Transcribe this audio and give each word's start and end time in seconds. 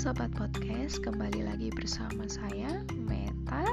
Sobat 0.00 0.32
Podcast, 0.32 1.04
kembali 1.04 1.44
lagi 1.44 1.68
bersama 1.76 2.24
saya, 2.24 2.80
Meta 3.04 3.68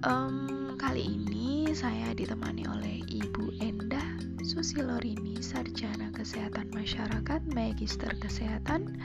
um, 0.00 0.80
Kali 0.80 1.04
ini 1.04 1.76
saya 1.76 2.16
ditemani 2.16 2.64
oleh 2.64 3.04
Ibu 3.04 3.60
Endah 3.60 4.16
Susilorini, 4.40 5.44
Sarjana 5.44 6.08
Kesehatan 6.16 6.72
Masyarakat, 6.72 7.40
Magister 7.52 8.16
Kesehatan 8.16 8.96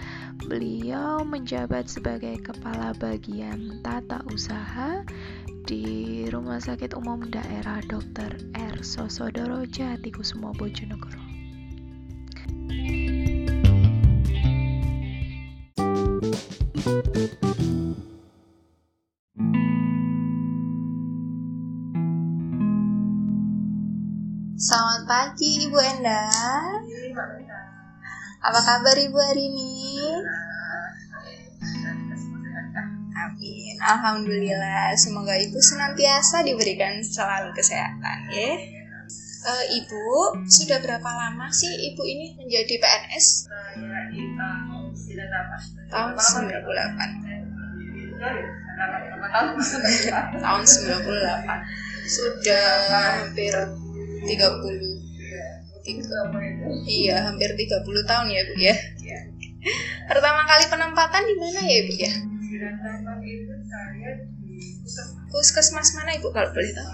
Beliau 0.48 1.28
menjabat 1.28 1.92
sebagai 1.92 2.40
Kepala 2.40 2.96
Bagian 2.96 3.84
Tata 3.84 4.24
Usaha 4.32 5.04
di 5.68 6.24
Rumah 6.32 6.64
Sakit 6.64 6.96
Umum 6.96 7.28
Daerah 7.28 7.84
Dr. 7.92 8.40
R. 8.56 8.76
Sosodoro 8.80 9.68
Jatikusumo 9.68 10.56
Bojonegoro 10.56 10.93
Apa 28.44 28.60
kabar 28.60 28.92
Ibu 29.00 29.16
hari 29.16 29.48
ini? 29.48 30.04
Amin. 33.16 33.76
Alhamdulillah. 33.80 34.92
Semoga 35.00 35.40
Ibu 35.40 35.56
senantiasa 35.64 36.44
diberikan 36.44 37.00
selalu 37.00 37.56
kesehatan, 37.56 38.28
ya. 38.36 38.52
Uh, 39.48 39.64
Ibu, 39.80 40.04
sudah 40.44 40.76
berapa 40.84 41.08
lama 41.08 41.48
sih 41.56 41.72
Ibu 41.72 42.04
ini 42.04 42.36
menjadi 42.36 42.84
PNS? 42.84 43.48
Tahun 45.88 46.12
98. 46.12 46.44
Tahun 50.44 50.64
98. 50.68 52.12
Sudah 52.12 52.68
hampir 52.92 53.56
30 53.56 54.83
tiga, 55.84 56.20
iya 56.88 57.28
hampir 57.28 57.52
30 57.54 58.10
tahun 58.10 58.28
ya 58.32 58.42
Bu 58.48 58.56
ya. 58.58 58.76
Pertama 60.08 60.42
kali 60.48 60.66
penempatan 60.68 61.24
di 61.28 61.36
mana 61.38 61.62
ya 61.64 61.80
Bu 61.84 61.94
ya? 61.96 62.14
Puskesmas. 65.30 65.96
Mana 65.98 66.16
Ibu 66.16 66.30
kalau 66.32 66.50
boleh 66.56 66.72
tahu? 66.72 66.92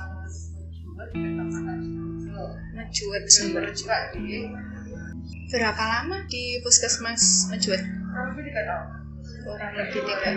Majuat 2.73 3.23
Sumber 3.30 3.66
berapa 5.50 5.82
lama 5.82 6.30
di 6.30 6.62
puskesmas 6.62 7.50
Majuat 7.50 7.82
kurang 9.50 9.73
lebih 9.73 10.02
tiga 10.06 10.30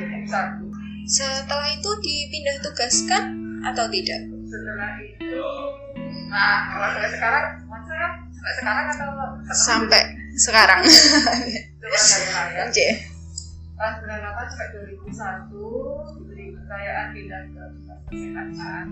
setelah 1.03 1.67
itu 1.75 1.91
dipindah 1.98 2.62
tugaskan 2.62 3.25
atau 3.67 3.91
tidak? 3.91 4.23
Setelah 4.47 4.91
itu 5.03 5.42
nah 6.33 6.73
kalau 6.73 6.89
sampai 6.97 7.11
sekarang 7.12 7.47
maksudnya 7.69 8.08
sampai 8.43 8.59
sekarang 8.59 8.87
atau 8.91 9.07
sampai 9.55 10.03
sekarang. 10.35 10.83
Oke. 12.67 12.89
Tahun 13.79 13.95
98 14.03 14.51
sampai 14.51 14.67
2001 14.75 16.19
diberi 16.19 16.55
bidang 17.15 17.47
ke 17.55 17.65
kesehatan. 18.11 18.87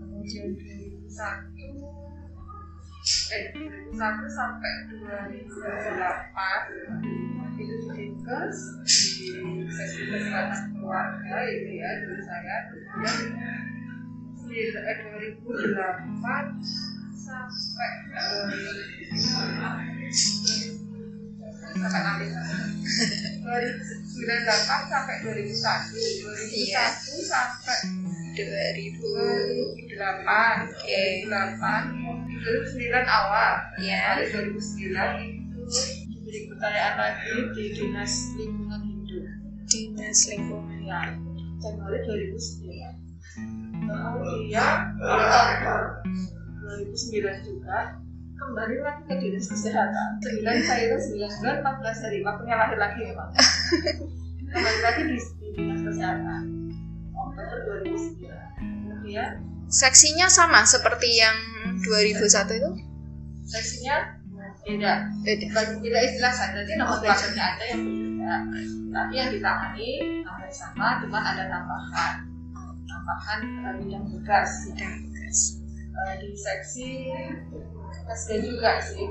Kemudian 0.00 0.48
2001 0.56 1.96
eh 3.06 3.54
2001 3.54 4.26
sampai 4.32 4.72
2008 4.90 6.72
itu 7.56 7.74
di 7.86 7.92
Dinkes. 7.96 8.58
Di 8.84 9.68
seksi 9.68 10.00
kesehatan 10.08 10.72
keluarga 10.76 11.36
itu 11.48 11.70
ya 11.76 11.90
dulu 12.00 12.20
saya. 12.24 12.56
Kemudian 14.40 14.72
eh, 14.80 14.96
2008 15.04 16.95
sampai 17.16 17.90
sampai 21.76 22.00
nanti 22.00 22.26
2098 23.40 24.90
sampai 24.90 25.16
2001 25.22 25.92
2001 25.92 26.66
Iya. 26.66 26.84
sampai 27.24 27.78
2000 28.36 29.00
2008 29.96 30.68
Oke. 30.68 31.00
2008 31.24 32.36
2009 32.36 33.08
awal 33.08 33.52
ya 33.80 34.16
dari 34.16 34.28
2009 34.28 35.24
itu 35.24 35.80
diberi 36.12 36.38
kepercayaan 36.46 36.94
lagi 36.96 37.32
di 37.54 37.64
dinas 37.74 38.12
lingkungan 38.36 38.82
hidup 38.84 39.24
dinas 39.66 40.18
lingkungan 40.28 40.78
ya 40.84 41.00
Januari 41.58 41.98
2009 42.04 42.92
kemudian 43.86 44.76
Oktober 44.98 45.80
2009 46.66 47.46
juga 47.46 47.94
kembali 48.36 48.76
lagi 48.82 49.02
ke 49.06 49.14
dinas 49.22 49.46
kesehatan. 49.46 50.08
9 50.18 50.66
saya 50.66 50.82
itu 50.90 50.98
9 51.14 51.40
bulan 51.40 51.56
14 51.62 52.02
hari. 52.04 52.18
Waktunya 52.26 52.54
lahir 52.58 52.78
lagi 52.82 53.00
memang 53.06 53.30
kembali 54.50 54.80
lagi 54.82 55.02
di, 55.06 55.16
di 55.16 55.48
dinas 55.54 55.80
kesehatan 55.86 56.42
Oktober 57.14 57.58
2009 57.86 58.34
kemudian 58.58 59.30
seksinya 59.70 60.26
sama 60.26 60.66
seperti 60.66 61.22
yang 61.22 61.36
2001 61.86 62.58
itu? 62.58 62.70
Seksinya 63.46 64.18
beda. 64.66 64.92
Beda. 65.22 65.46
Beda 65.78 65.98
istilah 66.02 66.34
saja 66.34 66.66
jadi 66.66 66.82
nama 66.82 66.98
keluarganya 66.98 67.44
ada 67.54 67.64
yang 67.70 67.80
berbeda. 67.86 68.34
Tapi 68.90 69.12
yang 69.14 69.30
ditangani 69.30 69.88
hampir 70.26 70.50
sama 70.50 70.98
cuman 70.98 71.22
ada 71.22 71.44
tambahan. 71.46 72.14
Tambahan 72.86 73.38
eh, 73.42 73.74
bidang 73.82 74.04
tugas. 74.10 74.50
Bidang 74.74 74.94
tugas 75.06 75.65
Eh, 75.96 76.14
di 76.20 76.28
seksi 76.36 76.88
SD 78.06 78.30
juga 78.44 78.76
sih 78.78 79.08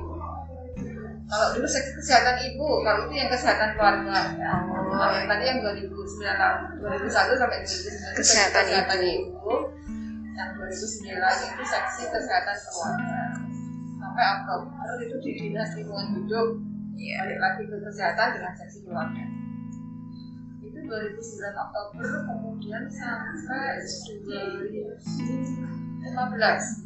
kalau 1.25 1.57
dulu 1.57 1.66
seksi 1.66 1.91
kesehatan 1.97 2.38
ibu 2.38 2.85
kalau 2.85 3.09
itu 3.09 3.18
yang 3.18 3.29
kesehatan 3.34 3.73
keluarga 3.73 4.38
ya. 4.38 4.62
Oh. 4.62 4.94
Kalau 4.94 5.13
yang 5.18 5.25
tadi 5.25 5.44
yang 5.50 5.59
2009 5.66 6.85
2001 6.85 7.41
sampai 7.41 7.57
2009 7.66 7.66
itu 7.66 8.22
Kesehatan 8.22 8.62
kesehatan 8.62 9.00
ibu. 9.01 9.34
ibu 9.34 9.53
yang 10.38 10.50
2009 10.53 11.50
itu 11.50 11.63
seksi 11.66 12.03
kesehatan 12.13 12.56
keluarga 12.62 13.22
sampai 13.97 14.25
Oktober 14.38 14.90
itu 15.02 15.17
di 15.25 15.31
dinas 15.41 15.69
lingkungan 15.73 16.07
hidup 16.13 16.47
Iya. 16.96 17.16
balik 17.25 17.40
lagi 17.41 17.63
ke 17.67 17.78
kesehatan 17.81 18.28
dengan 18.38 18.53
seksi 18.56 18.79
keluarga 18.85 19.25
itu 20.62 20.79
2009 20.85 21.57
Oktober 21.57 22.06
kemudian 22.29 22.84
sampai 22.85 23.81
2015 26.06 26.86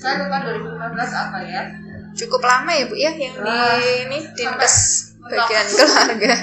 saya 0.00 0.14
2000 0.18 0.26
lupa 0.26 0.36
2015 0.42 1.14
apa 1.14 1.38
ya. 1.46 1.62
Cukup 2.10 2.42
lama 2.42 2.70
ya 2.74 2.84
Bu 2.90 2.94
ya 2.98 3.10
yang 3.14 3.32
di 3.34 3.40
Wah, 3.40 3.78
ini 3.78 4.18
dinkes 4.34 4.76
bagian 5.22 5.66
keluarga. 5.70 6.34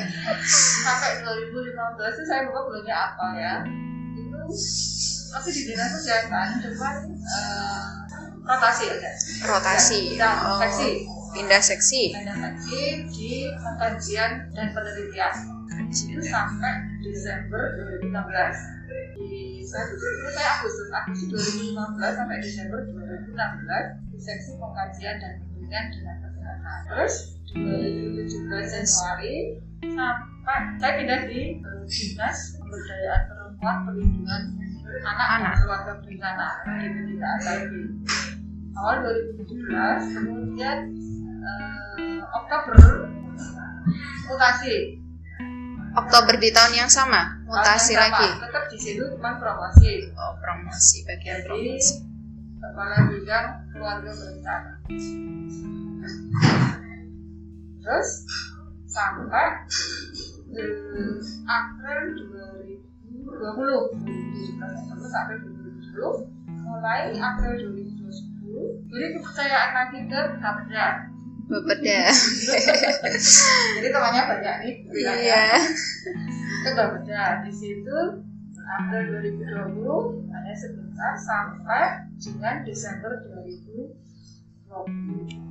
Sampai 0.88 1.12
2015 1.28 2.16
itu 2.16 2.24
saya 2.24 2.42
lupa 2.48 2.60
bulannya 2.72 2.96
apa 2.96 3.26
ya. 3.36 3.54
Itu 4.16 4.40
masih 5.28 5.52
di 5.52 5.62
dinas 5.68 5.92
kesehatan 5.92 6.48
cuman 6.64 6.96
eh, 7.20 7.88
rotasi 8.48 8.84
aja 8.88 9.12
rotasi. 9.44 10.00
Pindah 10.16 10.36
Oh, 10.48 10.60
seksi. 10.64 10.90
pindah 11.36 11.60
seksi. 11.62 12.04
Pindah 12.16 12.38
seksi 12.48 12.84
di 13.12 13.32
pengkajian 13.60 14.32
dan 14.56 14.68
penelitian. 14.72 15.34
Itu 15.92 16.24
sampai 16.24 16.74
Desember 17.04 17.76
2016 18.00 18.77
di 19.18 19.66
saya 19.66 19.90
Agustus 20.62 20.90
Agustus 20.94 21.28
2015 21.74 21.74
sampai 21.98 22.38
Desember 22.38 22.80
2016 22.86 24.14
di 24.14 24.20
seksi 24.22 24.52
pengkajian 24.62 25.16
dan 25.18 25.34
penelitian 25.42 25.86
dengan 25.90 26.16
kesehatan 26.22 26.80
terus 26.86 27.16
2017 27.58 28.74
Januari 28.78 29.36
sampai 29.82 30.60
saya 30.78 30.94
pindah 31.02 31.22
di 31.26 31.42
eh, 31.58 31.82
dinas 31.90 32.38
pemberdayaan 32.62 33.22
perempuan 33.26 33.78
perlindungan 33.90 34.44
anak 35.04 35.28
Anak. 35.28 35.42
dan 35.42 35.60
keluarga 35.66 35.92
berencana 36.00 36.48
tidak 36.78 37.34
lagi 37.44 37.82
awal 38.78 38.96
2017 39.02 40.14
kemudian 40.14 40.78
eh, 41.42 42.18
Oktober 42.38 43.10
mutasi 44.30 45.02
Oktober 45.96 46.36
di 46.42 46.50
tahun 46.52 46.74
yang 46.76 46.92
sama 46.92 47.38
mutasi 47.48 47.96
yang 47.96 48.12
lagi. 48.12 48.28
sama. 48.28 48.44
tetap 48.44 48.64
di 48.68 48.78
situ 48.78 49.04
cuma 49.16 49.32
promosi. 49.40 49.92
Oh 50.20 50.34
promosi 50.44 50.98
bagian 51.08 51.38
jadi 51.42 51.48
promosi. 51.48 51.94
kepala 52.58 52.98
bidang 53.08 53.48
keluarga 53.72 54.12
berencana. 54.12 54.72
Terus 57.80 58.10
sampai 58.88 59.48
eh, 60.58 61.16
April 61.48 62.00
2020 63.32 64.04
2017 64.04 65.08
sampai 65.08 65.36
2020 65.40 66.68
mulai 66.68 67.16
April 67.16 67.54
2020 67.78 68.92
jadi 68.92 69.06
kepercayaan 69.20 69.72
lagi 69.76 70.00
ke 70.08 70.22
Kapolda 70.42 70.88
Bapeda. 71.48 72.12
Jadi 73.80 73.88
temannya 73.88 74.24
banyak 74.28 74.56
nih. 74.68 74.74
Iya. 74.92 75.64
Itu 76.64 76.70
Bapeda. 76.76 77.48
Di 77.48 77.52
situ 77.56 77.98
April 78.68 79.24
2020 79.24 80.28
hanya 80.28 80.54
sebentar 80.60 81.16
sampai 81.16 82.04
dengan 82.20 82.68
Desember 82.68 83.24
2020. 83.32 83.96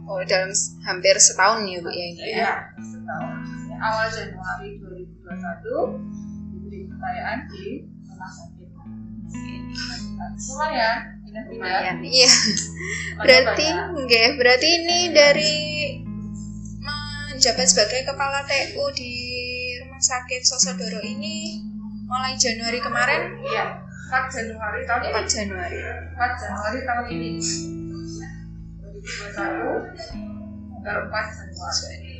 Oh, 0.06 0.20
dalam 0.28 0.52
hampir 0.84 1.16
setahun 1.16 1.64
ya 1.64 1.81
Bu 1.81 1.88
ya 1.88 2.04
ini 2.12 2.20
ya. 2.20 2.28
Iya, 2.28 2.52
setahun. 2.76 3.37
Ya, 3.72 3.76
awal 3.81 4.06
Januari 4.12 4.76
2021 4.78 5.96
diberi 6.52 6.78
kepercayaan 6.87 7.38
di 7.49 7.88
rumah 8.12 8.31
sakit. 8.31 8.69
Lumayan. 10.37 11.15
Lumayan. 11.46 11.96
Iya. 12.00 12.30
Berarti 13.20 13.66
banyak. 13.66 13.96
nggih, 13.98 14.28
berarti 14.34 14.68
ini 14.74 14.98
dari 15.08 15.56
menjabat 16.78 17.64
sebagai 17.64 18.04
kepala 18.04 18.40
TU 18.42 18.84
di 18.92 19.12
Rumah 19.78 19.98
Sakit 19.98 20.42
Sosodoro 20.42 21.00
ini 21.00 21.60
mulai 22.04 22.32
Januari 22.34 22.78
kemarin 22.78 23.34
Iya, 23.42 23.80
4 24.06 24.30
Januari 24.30 24.80
tahun 24.84 25.00
ini. 25.02 25.12
4 25.12 25.26
Januari. 25.26 25.76
4 26.12 26.38
Januari 26.38 26.78
tahun 26.82 27.04
ini 27.10 27.30
2021 29.26 29.34
tanggal 30.76 31.02
4 31.02 31.12
Januari 31.34 32.14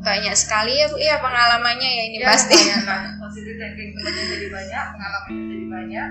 Banyak 0.00 0.34
sekali 0.34 0.72
ya 0.74 0.88
Bu 0.88 0.96
ya 0.96 1.16
pengalamannya 1.18 1.88
ya 1.88 2.02
ini 2.08 2.18
Ya, 2.18 2.26
pasti. 2.26 2.56
lumayan 2.56 2.82
lah. 2.82 3.00
positive 3.20 3.54
thinking 3.54 3.90
jadi 3.94 4.46
banyak 4.48 4.84
pengalamannya 4.90 5.44
jadi 5.46 5.66
banyak 5.68 6.08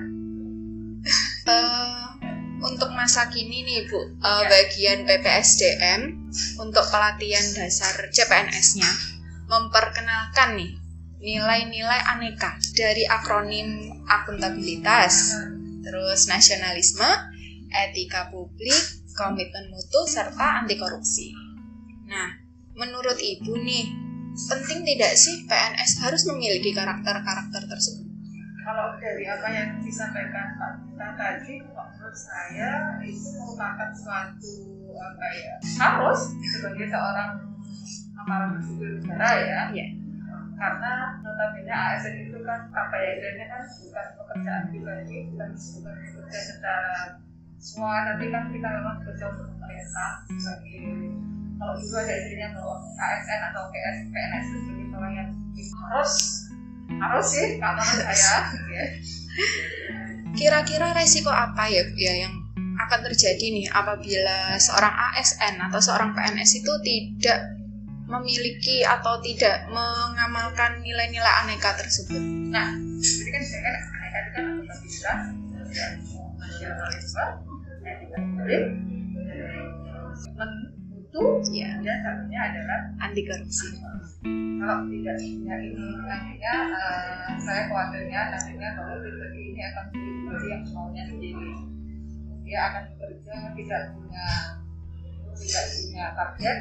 Eh, 1.50 2.06
untuk 2.60 2.92
masa 2.94 3.32
kini 3.32 3.66
nih 3.66 3.88
Bu, 3.90 4.20
Ya. 4.22 4.46
bagian 4.46 5.08
PPSDM 5.08 6.02
untuk 6.60 6.84
pelatihan 6.92 7.46
dasar 7.56 7.96
CPNS-nya 8.12 8.92
memperkenalkan 9.50 10.60
nih 10.60 10.72
nilai-nilai 11.20 12.00
aneka 12.16 12.60
dari 12.76 13.04
akronim 13.08 13.92
akuntabilitas, 14.06 15.36
terus 15.82 16.30
nasionalisme, 16.30 17.08
etika 17.72 18.30
publik, 18.30 18.84
komitmen 19.16 19.72
mutu 19.72 20.06
serta 20.08 20.64
anti 20.64 20.76
korupsi. 20.80 21.32
Nah, 22.08 22.30
menurut 22.76 23.20
Ibu 23.20 23.54
nih, 23.60 23.86
penting 24.48 24.86
tidak 24.86 25.14
sih 25.20 25.44
PNS 25.48 25.92
harus 26.06 26.24
memiliki 26.30 26.72
karakter-karakter 26.72 27.68
tersebut? 27.68 28.09
Kalau 28.70 28.94
dari 29.02 29.26
apa 29.26 29.48
yang 29.50 29.82
disampaikan 29.82 30.54
Pak 30.62 30.72
Kita 30.86 31.08
tadi 31.18 31.54
menurut 31.66 32.14
saya 32.14 33.02
itu 33.02 33.34
merupakan 33.34 33.90
suatu 33.98 34.54
apa 34.94 35.26
ya 35.34 35.54
harus 35.82 36.38
sebagai 36.38 36.86
seorang 36.86 37.32
aparatur 38.14 38.62
sipil 38.62 39.02
negara 39.02 39.30
ya. 39.42 39.62
Iya. 39.74 39.88
karena 40.60 41.16
notabene 41.24 41.72
ASN 41.72 42.30
itu 42.30 42.44
kan 42.44 42.68
apa 42.76 42.96
ya 43.00 43.10
istilahnya 43.16 43.46
kan 43.48 43.62
bukan 43.64 44.08
pekerjaan 44.20 44.64
pribadi 44.68 45.18
bukan 45.32 45.50
bukan 45.56 45.96
bekerja 46.04 46.40
secara 46.52 47.00
semua. 47.58 47.96
Tapi 48.12 48.28
kan 48.28 48.52
kita 48.52 48.68
memang 48.68 48.96
bekerja 49.02 49.26
untuk 49.34 49.48
pemerintah 49.56 50.12
sebagai 50.28 50.84
kalau 51.58 51.74
dulu 51.80 51.96
ada 51.96 52.14
istilahnya 52.14 52.50
bahwa 52.60 52.76
ASN 52.76 53.40
atau 53.50 53.64
PS, 53.72 53.98
PNS 54.12 54.46
sebagai 54.52 54.86
yang 55.16 55.30
harus 55.90 56.14
harus 57.00 57.28
sih 57.32 57.48
kalau 57.58 57.84
saya. 58.00 58.36
Kira-kira 60.36 60.94
resiko 60.94 61.32
apa 61.34 61.66
ya 61.68 61.84
Bu 61.90 61.98
ya 61.98 62.14
yang 62.28 62.34
akan 62.80 63.00
terjadi 63.12 63.46
nih 63.52 63.68
apabila 63.72 64.56
seorang 64.56 64.94
ASN 65.12 65.60
atau 65.68 65.80
seorang 65.84 66.16
PNS 66.16 66.64
itu 66.64 66.74
tidak 66.86 67.40
memiliki 68.10 68.82
atau 68.82 69.22
tidak 69.22 69.68
mengamalkan 69.70 70.82
nilai-nilai 70.82 71.34
aneka 71.46 71.76
tersebut? 71.78 72.18
Nah, 72.50 72.74
jadi 73.04 73.30
kan 73.30 73.44
kan 73.46 73.76
mereka 73.94 74.18
itu 74.18 74.30
kan 74.34 74.44
akuntabilitas, 74.50 75.20
nasionalisme, 76.40 77.28
etika 77.86 78.18
publik, 78.18 78.64
mutu, 81.20 81.52
Ya, 81.52 81.70
dan 81.84 81.98
satunya 82.02 82.40
adalah 82.40 82.80
anti 83.04 83.22
korupsi. 83.28 83.68
kalau 84.60 84.84
tidak 84.92 85.16
punya 85.16 85.56
ini 85.64 85.88
nantinya 86.04 86.56
eh, 86.76 87.32
saya 87.40 87.62
khawatirnya 87.72 88.22
nantinya 88.36 88.70
kalau 88.76 89.00
pribadi 89.00 89.40
ini 89.56 89.62
akan 89.64 89.86
menjadi 89.96 90.48
yang 90.52 90.64
maunya 90.76 91.04
sendiri. 91.08 91.52
Dia 92.44 92.60
akan 92.68 92.84
bekerja 92.96 93.34
tidak 93.56 93.82
punya 93.96 94.28
tidak 95.40 95.66
punya 95.72 96.06
target 96.12 96.58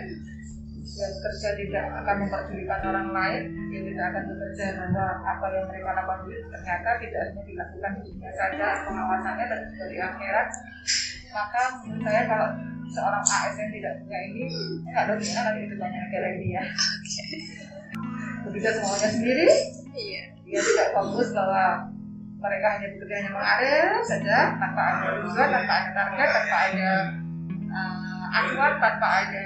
dan 0.89 1.11
bekerja 1.21 1.49
tidak 1.59 1.85
akan 2.01 2.17
memperdulikan 2.25 2.81
orang 2.87 3.09
lain 3.13 3.43
dia 3.69 3.81
tidak 3.85 4.05
akan 4.15 4.23
bekerja 4.33 4.65
bahwa 4.79 5.07
apa 5.21 5.47
yang 5.53 5.67
mereka 5.69 5.91
lakukan 6.01 6.19
itu 6.27 6.47
ternyata 6.49 6.89
tidak 7.03 7.21
hanya 7.29 7.43
dilakukan 7.45 7.91
di 7.93 8.01
dunia 8.09 8.33
saja 8.33 8.67
pengawasannya 8.89 9.45
dan 9.47 9.61
juga 9.69 9.85
di 9.91 9.99
akhirat 10.01 10.49
maka 11.33 11.63
menurut 11.85 12.03
saya 12.05 12.23
kalau 12.27 12.49
seorang 12.89 13.23
ASN 13.25 13.69
tidak 13.73 13.93
punya 14.01 14.19
ini 14.33 14.45
nggak 14.89 15.05
gimana 15.21 15.41
kalau 15.45 15.61
itu 15.61 15.75
banyak 15.77 16.01
negara 16.09 16.29
ini 16.41 16.47
ya 16.57 16.63
bekerja 18.49 18.71
semuanya 18.81 19.09
sendiri. 19.13 19.49
Iya. 19.99 20.23
dia 20.47 20.61
tidak 20.63 20.89
fokus 20.95 21.35
bahwa 21.35 21.91
mereka 22.39 22.67
hanya 22.79 22.87
bekerja 22.95 23.15
hanya 23.19 23.31
mengalir 23.35 23.89
saja 24.07 24.37
tanpa 24.57 24.83
ada 24.95 25.09
tujuan 25.27 25.49
tanpa 25.53 25.75
ada 25.75 25.91
target 25.91 26.29
tanpa 26.33 26.57
ada 26.71 26.91
uh, 27.69 28.37
acuan 28.39 28.73
tanpa 28.79 29.09
ada 29.27 29.45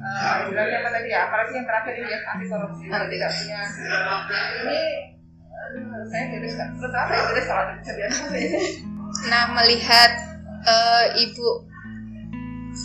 uh, 0.00 0.34
istilahnya 0.42 0.76
apa 0.82 0.88
tadi 0.90 1.08
ya. 1.12 1.20
Apalagi 1.28 1.52
yang 1.52 1.66
terakhir 1.68 1.94
ini 2.00 2.08
ya 2.08 2.18
anti 2.32 2.44
korupsi. 2.48 2.82
Kalau 2.88 3.06
tidak 3.12 3.30
punya 3.30 3.60
ini 4.64 4.80
uh, 5.52 6.02
saya 6.10 6.24
tulis 6.32 6.54
terus 6.56 6.94
apa 6.96 7.12
saya 7.12 7.22
tulis 7.28 7.44
kalau 7.46 7.64
kejadian 7.78 8.10
ini 8.34 8.60
Nah, 9.28 9.44
melihat 9.52 10.31
eh, 10.62 11.06
Ibu 11.28 11.46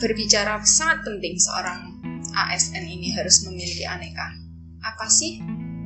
berbicara 0.02 0.60
sangat 0.68 1.08
penting 1.08 1.40
seorang 1.40 1.98
ASN 2.36 2.86
ini 2.86 3.16
harus 3.16 3.48
memiliki 3.48 3.88
aneka. 3.88 4.30
Apa 4.84 5.10
sih 5.10 5.42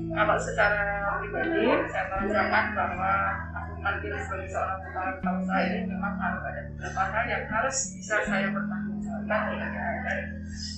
Kalau 0.09 0.35
secara 0.35 0.83
pribadi 1.23 1.63
saya 1.87 2.03
merasakan 2.19 2.65
bahwa 2.75 3.13
aku 3.55 3.73
tampil 3.79 4.13
sebagai 4.19 4.49
seorang 4.51 4.79
kepala 4.83 5.31
usaha 5.39 5.59
ini 5.63 5.79
memang 5.87 6.13
harus 6.19 6.41
ada 6.43 6.61
beberapa 6.67 7.01
hal 7.07 7.25
yang 7.31 7.45
harus 7.47 7.77
bisa 7.95 8.15
saya 8.27 8.47
pertanggungjawabkan 8.51 8.88
ASN 9.35 10.19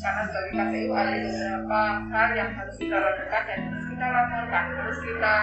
karena 0.02 0.22
sebagai 0.28 0.52
KPU 0.52 0.92
ada 0.92 1.16
beberapa 1.16 1.82
hal 2.12 2.30
yang 2.36 2.52
harus 2.58 2.76
kita 2.76 2.98
lakukan 3.00 3.44
dan 3.48 3.60
harus 3.72 3.86
kita 3.88 4.06
laporkan, 4.12 4.66
harus 4.76 5.00
kita 5.00 5.36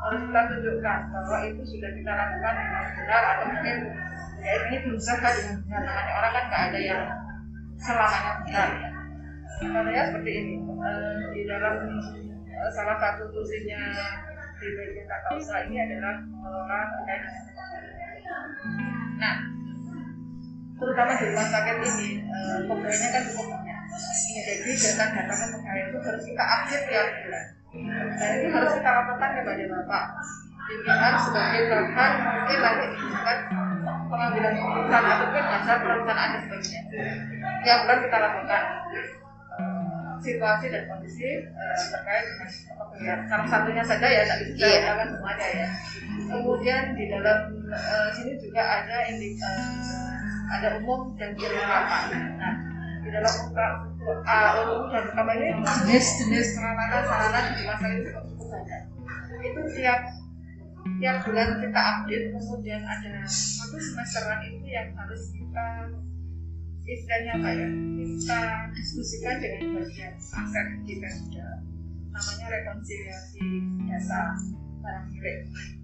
harus 0.00 0.20
kita 0.24 0.40
tunjukkan 0.48 1.00
bahwa 1.12 1.36
itu 1.44 1.62
sudah 1.68 1.90
kita 1.92 2.12
lakukan 2.16 2.54
dengan 2.56 2.84
benar 2.96 3.22
atau 3.36 3.44
mungkin 3.52 3.76
ya 4.40 4.52
ini 4.66 4.76
berusaha 4.88 5.28
dengan 5.36 5.56
benar. 5.68 5.80
Namanya 5.84 6.12
orang 6.16 6.32
kan 6.32 6.44
nggak 6.48 6.62
ada 6.72 6.78
yang 6.80 7.02
selamanya 7.76 8.32
benar. 8.46 8.68
Ya 9.60 9.68
contohnya 9.68 10.02
seperti 10.08 10.32
ini 10.32 10.54
Eh, 10.80 11.24
di 11.36 11.44
dalam 11.44 11.76
eh, 11.76 12.70
salah 12.72 12.96
satu 12.96 13.28
tulisnya 13.36 13.92
di 14.56 14.68
bagian 14.72 15.04
tata 15.04 15.36
usaha 15.36 15.60
ini 15.68 15.76
adalah 15.76 16.24
mengelola 16.24 16.80
terkait 16.88 17.22
nah 19.20 19.36
terutama 20.80 21.12
di 21.14 21.24
rumah 21.28 21.46
sakit 21.46 21.76
ini 21.84 22.08
eh, 22.24 22.58
pegawainya 22.64 23.08
kan 23.12 23.22
cukup 23.28 23.46
banyak. 23.52 23.78
Jadi 24.30 24.72
data-data 24.72 25.34
pegawai 25.52 25.82
itu 25.84 25.98
harus 26.00 26.22
kita 26.24 26.44
update 26.44 26.84
tiap 26.88 27.06
bulan 27.20 27.44
dan 28.16 28.30
itu 28.40 28.48
harus 28.50 28.72
kita 28.74 28.90
laporkan 28.90 29.30
kepada 29.36 29.64
bapak. 29.68 30.04
Pimpinan 30.70 31.14
sebagai 31.18 31.62
bahan 31.66 32.12
mungkin 32.22 32.58
nanti 32.62 32.86
bukan 32.94 33.38
pengambilan 34.06 34.52
keputusan 34.54 35.02
ataupun 35.02 35.42
hasil 35.44 35.76
perencanaan 35.82 36.28
dan 36.30 36.40
sebagainya. 36.46 36.80
Tiap 37.60 37.78
bulan 37.84 37.98
kita 38.06 38.16
lakukan 38.18 38.62
eh, 38.94 39.06
situasi 40.20 40.66
dan 40.70 40.82
kondisi 40.86 41.30
eh, 41.42 41.84
terkait 41.90 42.24
dengan 42.94 43.18
salah 43.26 43.46
satunya 43.48 43.82
saja 43.82 44.06
ya 44.06 44.22
tak 44.26 44.38
bisa 44.46 44.62
Iya. 44.62 44.78
katakan 44.84 45.08
semuanya 45.14 45.46
ya. 45.54 45.68
Kemudian 46.30 46.82
di 46.94 47.04
dalam 47.10 47.38
eh, 47.66 48.08
sini 48.14 48.32
juga 48.38 48.62
ada 48.62 48.96
indik 49.10 49.34
eh, 49.42 50.09
ada 50.50 50.68
umum 50.82 51.14
dan 51.14 51.30
utama 51.38 52.10
nah 52.10 52.54
di 53.00 53.08
dalam 53.08 53.34
uh, 53.56 54.50
umum 54.66 54.82
dan 54.92 55.04
utama 55.08 55.32
ini? 55.38 55.56
Jenis-jenis 55.64 56.48
peralatan 56.58 57.02
sarana 57.08 57.40
di 57.56 57.62
masa 57.64 57.86
ini 57.88 58.02
cukup 58.12 58.46
banyak. 58.52 58.82
Itu 59.40 59.60
tiap 59.78 60.00
tiap 61.00 61.16
bulan 61.24 61.48
kita 61.60 61.80
update 61.80 62.26
kemudian 62.36 62.82
ada 62.84 63.12
satu 63.28 63.76
semesteran 63.80 64.40
itu 64.44 64.64
yang 64.68 64.92
harus 64.96 65.22
kita 65.32 65.66
istilahnya 66.84 67.32
apa 67.40 67.48
ya? 67.56 67.68
Kita 68.04 68.40
diskusikan 68.76 69.36
dengan 69.40 69.80
bagian 69.80 70.12
aset 70.18 70.66
di 70.84 70.94
Pemda 71.00 71.48
namanya 72.10 72.46
rekonsiliasi 72.50 73.46
data 73.86 74.22
barang 74.82 75.06
milik 75.14 75.38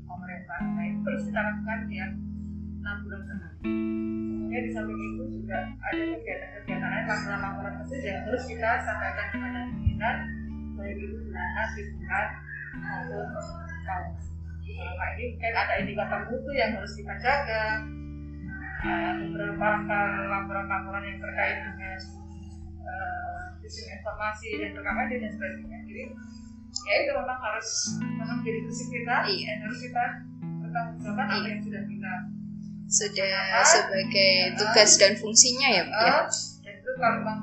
pemerintah. 0.05 0.61
Nah 0.75 0.85
itu 0.91 0.99
terus 1.07 1.23
kita 1.31 1.41
lakukan 1.41 1.81
tiap 1.87 2.11
enam 2.87 3.03
bulan 3.03 3.21
sekali 3.27 3.47
kemudian 4.47 4.63
di 4.63 4.71
samping 4.71 4.95
itu 4.95 5.25
juga 5.43 5.59
ada 5.83 6.03
kegiatan-kegiatan 6.07 6.87
lain 6.87 7.07
laporan-laporan 7.11 7.75
kecil 7.83 8.01
yang 8.07 8.21
terus 8.23 8.45
kita 8.47 8.71
sampaikan 8.87 9.27
kepada 9.35 9.59
pimpinan 9.75 10.17
baik 10.79 10.97
itu 11.03 11.17
bulanan, 11.19 11.69
liburan 11.75 12.29
maupun 12.79 13.27
tahun 13.83 14.11
nah 14.77 15.09
ini 15.19 15.25
mungkin 15.35 15.53
ada 15.57 15.75
indikator 15.83 16.21
mutu 16.31 16.51
yang 16.55 16.71
harus 16.79 16.93
kita 16.95 17.15
jaga 17.19 17.65
uh, 18.87 19.13
beberapa 19.35 19.99
laporan-laporan 20.31 21.03
yang 21.11 21.19
terkait 21.19 21.59
dengan 21.67 21.99
uh, 22.87 23.45
sistem 23.67 23.99
informasi 23.99 24.63
dan 24.63 24.71
rekaman 24.79 25.11
dan 25.11 25.33
sebagainya 25.35 25.79
jadi 25.91 26.03
ya 26.87 26.95
itu 27.03 27.11
memang 27.19 27.41
harus 27.43 27.99
memang 27.99 28.39
jadi 28.47 28.59
prinsip 28.63 28.89
kita 28.95 29.17
Iya. 29.27 29.51
dan 29.51 29.59
harus 29.67 29.81
kita 29.83 30.05
bertanggung 30.63 30.99
jawab 31.03 31.19
apa 31.19 31.35
Iya. 31.35 31.49
yang 31.51 31.61
sudah 31.67 31.83
kita 31.83 32.13
sudah 32.87 33.37
sebagai 33.63 34.33
tugas 34.55 34.91
dan 34.97 35.13
fungsinya 35.15 35.69
ya 35.69 35.83
Bu 35.85 35.93
ya? 35.93 36.17
Dan 36.63 36.75
itu 36.79 36.91
kalau 36.97 37.15
memang 37.21 37.41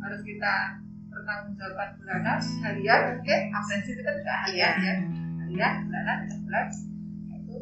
harus 0.00 0.20
kita 0.22 0.54
bertanggung 1.06 1.54
jawab 1.54 1.88
bulanan 1.96 2.40
harian 2.62 3.00
oke 3.16 3.36
absensi 3.54 3.90
itu 3.92 4.02
kan 4.02 4.14
juga 4.16 4.34
harian 4.44 4.56
Iya. 4.56 4.70
ya. 4.82 4.94
Harian 5.40 5.74
bulanan 5.86 6.18
bulan 6.42 6.66
Nah, 7.20 7.36
itu 7.38 7.56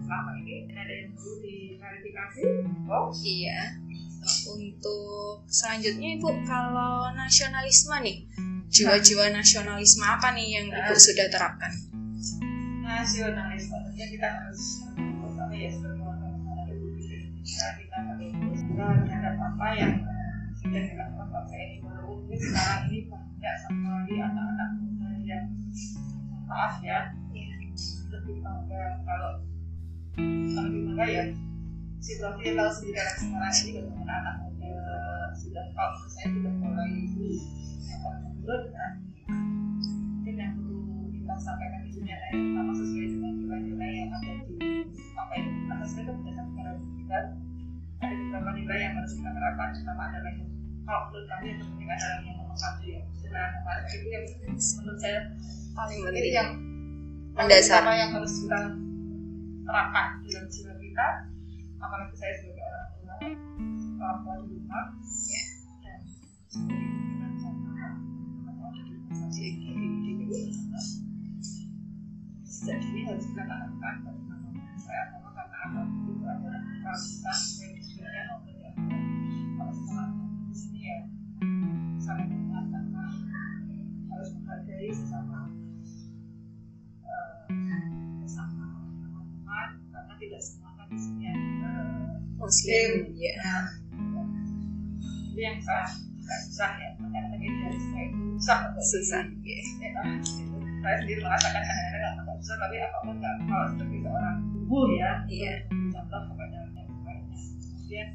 selama 0.00 0.30
ini 0.40 0.54
ada 0.72 0.92
yang 0.94 1.10
perlu 1.12 1.34
diklarifikasi. 1.42 2.40
Oh. 2.88 3.08
Iya. 3.14 3.60
Untuk 4.48 5.44
selanjutnya 5.46 6.08
Ibu, 6.16 6.44
kalau 6.44 7.08
nasionalisme 7.12 7.96
nih, 8.00 8.24
jiwa-jiwa 8.68 9.32
nasionalisme 9.32 10.04
apa 10.04 10.32
nih 10.32 10.48
yang 10.60 10.66
Ibu 10.68 10.94
sudah 10.96 11.28
terapkan? 11.28 11.72
nasionalisme 12.80 13.76
tentunya 13.84 14.06
kita 14.08 14.28
harus 14.32 14.62
ya 15.52 15.68
negara 15.76 15.97
Indonesia 17.48 17.80
kita 17.80 18.84
terhadap 19.08 19.34
apa 19.40 19.66
yang 19.72 19.96
sudah 20.60 20.82
dilakukan 20.84 21.44
ini 21.56 21.80
walaupun 21.80 22.28
mungkin 22.28 22.40
sekarang 22.44 22.82
ini 22.92 22.98
banyak 23.08 23.54
sekali 23.64 24.14
anak-anak 24.20 24.70
muda 24.76 25.08
yang 25.24 25.48
maaf 26.44 26.76
ya. 26.84 27.08
Lebih 28.12 28.44
bangga 28.44 29.00
kalau 29.00 29.32
lebih 30.20 30.80
bangga 30.92 31.06
ya 31.08 31.24
situasi 32.04 32.52
yang 32.52 32.56
tahu 32.60 32.68
sendiri 32.68 33.00
sekarang 33.16 33.54
ini 33.64 33.70
bagaimana 33.80 34.12
anak 34.20 34.36
muda 34.44 34.76
sudah 35.32 35.64
kalau 35.72 35.96
saya 36.04 36.28
sudah 36.28 36.52
mulai 36.52 36.92
menurut 38.28 38.62
kan? 38.76 38.92
Mungkin 40.20 40.34
yang 40.36 40.52
perlu 40.52 41.08
kita 41.16 41.32
sampaikan 41.40 41.80
di 41.88 41.90
sini 41.96 42.12
adalah 42.12 42.28
yang 42.28 42.44
pertama 42.52 42.72
sesuai 42.76 43.08
nilai 48.68 48.84
yang 48.84 48.94
harus 49.00 49.16
kita 49.16 49.30
terapkan 49.32 49.68
pertama 49.72 50.02
adalah 50.12 50.32
yang 50.36 50.50
kalau 50.84 51.00
menurut 51.08 51.24
kami 51.24 51.44
yang 51.48 51.58
penting 51.64 51.88
adalah 51.88 52.18
yang 52.20 52.36
nomor 52.36 52.52
satu 52.52 52.82
ya 52.84 53.00
sebenarnya 53.16 53.48
kemarin 53.56 53.84
itu 53.88 54.06
yang 54.12 54.24
menurut 54.52 54.98
saya 55.00 55.20
Paling 55.72 55.96
ini 55.96 56.04
penting. 56.04 56.34
yang 56.36 56.50
Mendasar. 57.32 57.80
yang 57.96 58.10
harus 58.12 58.34
kita 58.44 58.60
terapkan 59.64 60.06
dalam 60.20 60.44
jiwa 60.52 60.74
kita 60.76 61.06
apalagi 61.78 62.14
saya 62.18 62.32
sebagai 62.36 62.57
susah 98.88 99.22
ya. 99.44 99.60
ya 99.84 99.90
saya 100.78 100.96
sendiri 101.04 101.20
merasakan 101.20 101.62
kadang-kadang 101.62 102.14
agak 102.24 102.36
susah 102.40 102.56
tapi 102.56 102.76
apa 102.80 102.96
pun 103.04 103.14
nggak 103.20 103.34
kalau 103.44 103.66
sebagai 103.74 103.98
seorang 104.00 104.36
ibu 104.56 104.78
ya. 104.96 105.10
Iya. 105.28 105.54
contoh 105.68 106.20
kepada 106.32 106.56
yang 106.56 106.72
lainnya 107.04 107.38
kemudian 107.60 108.08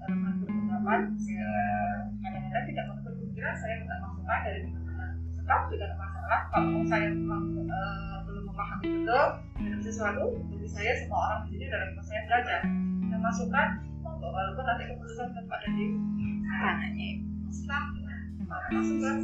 dalam 0.00 0.18
hal 0.24 0.32
berpendapat 0.40 1.00
ya, 1.28 1.52
kadang-kadang 2.24 2.64
tidak 2.72 2.84
menutup 2.88 3.12
kemungkinan 3.20 3.54
saya 3.56 3.74
minta 3.80 3.96
masukan 4.00 4.38
dari 4.48 4.58
teman-teman. 4.64 5.10
Tetap 5.36 5.60
tidak 5.68 5.90
masalah 6.00 6.40
kalau 6.48 6.82
saya 6.88 7.06
memang 7.12 7.44
eh, 7.68 8.16
belum 8.24 8.44
memahami 8.48 8.86
betul 9.00 9.24
dalam 9.60 9.80
sesuatu 9.84 10.24
bagi 10.48 10.68
saya 10.68 10.92
semua 11.04 11.18
orang 11.20 11.40
di 11.44 11.48
sini 11.56 11.64
dalam 11.68 11.88
saya 12.00 12.20
belajar. 12.28 12.60
Dan 13.12 13.18
masukan 13.20 13.68
monggo 14.00 14.28
walaupun 14.32 14.64
nanti 14.64 14.84
keputusan 14.88 15.26
tetap 15.36 15.52
ada 15.52 15.68
di 15.68 15.86
Tangannya. 16.50 17.10
masukan 17.44 17.82
para 18.50 18.66
masukan 18.72 19.16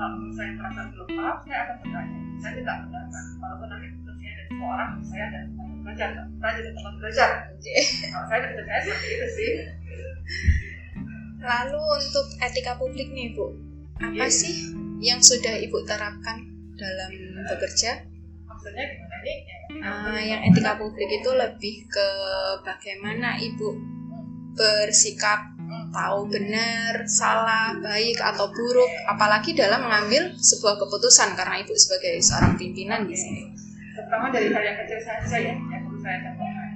kalau 0.00 0.32
saya 0.32 0.50
merasa 0.56 0.80
belum 0.88 1.08
paham 1.12 1.36
saya 1.44 1.58
akan 1.60 1.76
bertanya. 1.84 2.18
Saya 2.40 2.52
tidak 2.56 2.76
mendengar 2.80 3.24
walaupun 3.36 3.66
nanti 3.68 3.86
keputusannya 3.92 4.32
dari 4.32 4.48
semua 4.48 4.68
orang 4.72 4.90
saya 5.04 5.26
dan 5.28 5.44
teman 5.52 5.78
belajar. 5.84 6.08
Saya 6.40 6.52
jadi 6.56 6.70
teman 6.72 6.94
belajar. 6.96 7.28
Kalau 8.08 8.24
saya 8.24 8.38
tidak 8.48 8.64
saya 8.64 8.80
seperti 8.80 9.08
itu 9.12 9.26
sih. 9.28 9.50
Lalu 11.40 11.80
untuk 11.96 12.26
etika 12.36 12.72
publik 12.76 13.08
nih 13.12 13.32
Bu, 13.32 13.44
apa 13.96 14.24
Iya. 14.24 14.28
sih 14.28 14.54
yang 15.00 15.20
sudah 15.20 15.56
Ibu 15.56 15.84
terapkan 15.84 16.36
dalam 16.76 17.10
bekerja? 17.44 18.08
maksudnya 18.44 18.84
gimana 18.92 19.16
nih? 19.20 19.36
Ya, 19.40 19.56
Ah, 19.80 20.20
yang 20.20 20.40
etika 20.44 20.76
publik 20.76 21.08
itu 21.08 21.30
lebih 21.32 21.88
ke 21.88 22.08
bagaimana 22.60 23.40
Ibu 23.40 23.68
bersikap 24.52 25.59
tahu 25.90 26.30
benar, 26.30 27.02
salah, 27.06 27.74
baik 27.82 28.18
atau 28.22 28.46
buruk, 28.50 28.90
apalagi 29.10 29.54
dalam 29.58 29.82
mengambil 29.82 30.30
sebuah 30.38 30.78
keputusan 30.78 31.34
karena 31.34 31.60
Ibu 31.62 31.74
sebagai 31.74 32.22
seorang 32.22 32.54
pimpinan 32.54 33.06
di 33.06 33.16
sini. 33.18 33.42
terutama 33.90 34.32
dari 34.32 34.48
hal 34.54 34.62
yang 34.64 34.78
kecil 34.80 35.00
saja 35.02 35.36
ya 35.36 35.54
yang 35.60 35.82
perlu 35.84 35.98
saya 36.00 36.18
contohkan 36.24 36.70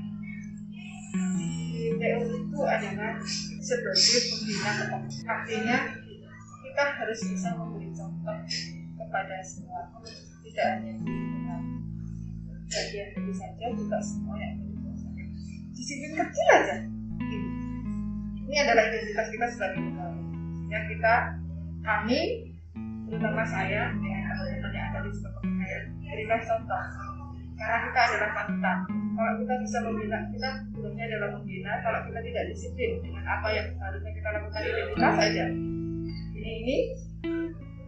di 1.38 1.50
PU 1.96 2.20
itu 2.36 2.58
adalah 2.68 3.12
sebagai 3.64 4.18
pembina 4.28 4.70
kepentingan 4.76 5.30
artinya 5.30 5.76
kita 6.60 6.84
harus 7.00 7.20
bisa 7.24 7.48
memberi 7.54 7.88
contoh 7.96 8.38
kepada 8.98 9.36
semua 9.40 9.88
tidak 10.42 10.66
hanya 10.74 10.92
bagian 12.68 13.08
itu 13.14 13.32
saja 13.32 13.66
juga 13.72 13.98
semua 14.02 14.36
yang 14.36 14.58
disiplin 15.74 16.16
kecil 16.16 16.46
aja. 16.48 16.76
Ini 18.54 18.62
adalah 18.70 18.86
identitas 18.86 19.26
kita 19.34 19.46
sebagai 19.50 19.82
pegawai 19.82 20.14
sehingga 20.54 20.80
kita 20.86 21.14
kami 21.82 22.20
terutama 23.10 23.42
saya 23.42 23.90
teman-teman 23.98 24.70
yang 24.70 24.86
ada 24.94 24.98
di 25.02 25.10
pegawai 25.10 25.78
berikan 26.06 26.40
contoh. 26.46 26.82
Karena 27.58 27.78
kita 27.82 27.98
adalah 27.98 28.30
panutan 28.30 28.78
kalau 28.86 29.32
kita 29.42 29.54
bisa 29.58 29.76
membina 29.82 30.18
kita 30.30 30.50
tugasnya 30.70 31.04
adalah 31.10 31.28
membina 31.34 31.72
kalau 31.82 32.00
kita 32.06 32.20
tidak 32.22 32.44
disiplin 32.54 32.90
dengan 33.02 33.24
apa 33.26 33.48
yang 33.50 33.66
seharusnya 33.74 34.12
kita 34.22 34.28
lakukan 34.30 34.60
di 34.62 34.70
kita 34.70 35.08
saja. 35.18 35.44
Ini 36.38 36.50
ini 36.62 36.76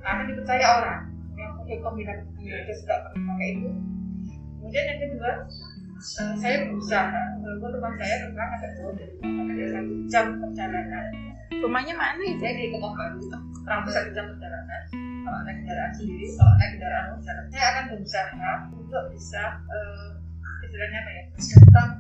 akan 0.03 0.25
dipercaya 0.35 0.67
orang 0.83 1.01
yang 1.39 1.51
punya 1.63 1.79
pembina 1.79 2.13
pembina 2.27 2.75
suka 2.75 2.97
pakai 3.15 3.49
itu. 3.55 3.71
Kemudian 4.59 4.85
yang 4.91 4.99
kedua 4.99 5.31
saya 6.01 6.57
berusaha 6.69 7.23
walaupun 7.41 7.71
rumah 7.81 7.93
saya 7.97 8.29
terang 8.29 8.51
agak 8.53 8.71
jauh 8.77 8.93
dari 8.93 9.13
rumah 9.21 9.45
ada 9.49 9.65
satu 9.73 9.93
jam 10.13 10.27
perjalanan. 10.43 11.05
Rumahnya 11.57 11.95
mana 11.97 12.21
itu? 12.21 12.37
saya 12.43 12.53
di 12.53 12.69
Kota 12.69 12.89
Baru 12.93 13.19
terang 13.65 13.81
satu 13.89 14.11
jam 14.13 14.25
perjalanan. 14.37 14.83
Kalau 15.27 15.41
naik 15.43 15.57
kendaraan 15.65 15.91
sendiri 15.97 16.27
kalau 16.37 16.55
naik 16.61 16.71
kendaraan 16.79 17.05
umum 17.11 17.21
saya 17.25 17.65
akan 17.73 17.85
berusaha 17.91 18.51
untuk 18.77 19.05
bisa 19.11 19.43
eh, 19.73 20.09
istilahnya 20.69 20.99
apa 21.03 21.11
ya? 21.11 21.23
Datang 21.35 21.91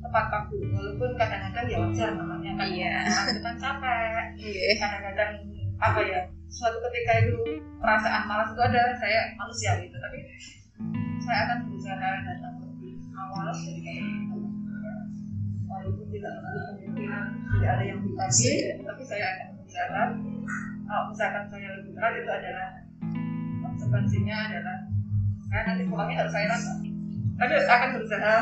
tepat 0.00 0.24
waktu. 0.32 0.56
Walaupun 0.74 1.10
kadang-kadang 1.16 1.66
ya 1.70 1.76
wajar 1.86 2.10
namanya 2.18 2.50
kan 2.58 2.68
Iya. 2.68 2.94
kan 3.46 3.54
capek. 3.56 4.24
Iya. 4.36 4.72
kadang-kadang 4.76 5.32
apa 5.80 6.00
ya 6.04 6.20
suatu 6.50 6.76
ketika 6.90 7.24
itu 7.24 7.62
perasaan 7.80 8.28
malas 8.28 8.52
itu 8.52 8.60
ada 8.60 8.92
saya 9.00 9.32
manusia 9.38 9.80
gitu 9.80 9.96
tapi 9.96 10.18
saya 11.24 11.38
akan 11.48 11.58
berusaha 11.70 12.10
datang 12.26 12.54
walaupun 15.66 16.06
tidak 16.10 16.32
menutup 16.42 16.64
kemungkinan 16.78 17.24
tidak 17.54 17.70
ada 17.74 17.84
yang 17.84 17.98
dibagi 18.02 18.52
tapi 18.86 19.02
saya 19.06 19.24
akan 19.30 19.48
berusaha 19.58 20.02
misalkan 21.10 21.44
saya 21.46 21.68
lebih 21.78 21.92
berat 21.94 22.12
itu 22.18 22.30
adalah 22.30 22.68
konsekuensinya 23.62 24.36
adalah 24.50 24.78
saya 25.50 25.62
nanti 25.66 25.82
pulangnya 25.86 26.16
harus 26.22 26.32
saya 26.34 26.46
rasa 26.50 26.72
tapi 27.40 27.52
akan 27.56 27.88
berusaha 27.96 28.32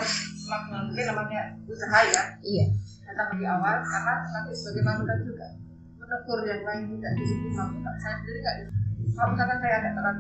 semaksimal 0.49 0.81
mungkin 0.89 1.05
namanya 1.13 1.43
usaha 1.69 1.99
ya 2.09 2.23
iya 2.41 2.67
datang 3.09 3.37
lebih 3.37 3.49
awal 3.49 3.77
karena 3.85 4.15
nanti 4.33 4.53
sebagai 4.57 4.83
manusia 4.85 5.17
juga 5.25 5.49
menegur 6.01 6.41
yang 6.49 6.63
lain 6.65 6.83
tidak 6.97 7.13
disiplin 7.21 7.53
maksudnya 7.53 7.93
saya 8.01 8.15
sendiri 8.21 8.39
nggak 8.41 8.57
disiplin. 8.61 9.11
kalau 9.17 9.29
misalkan 9.33 9.59
saya 9.61 9.75
ada 9.81 9.91
telat 9.93 10.17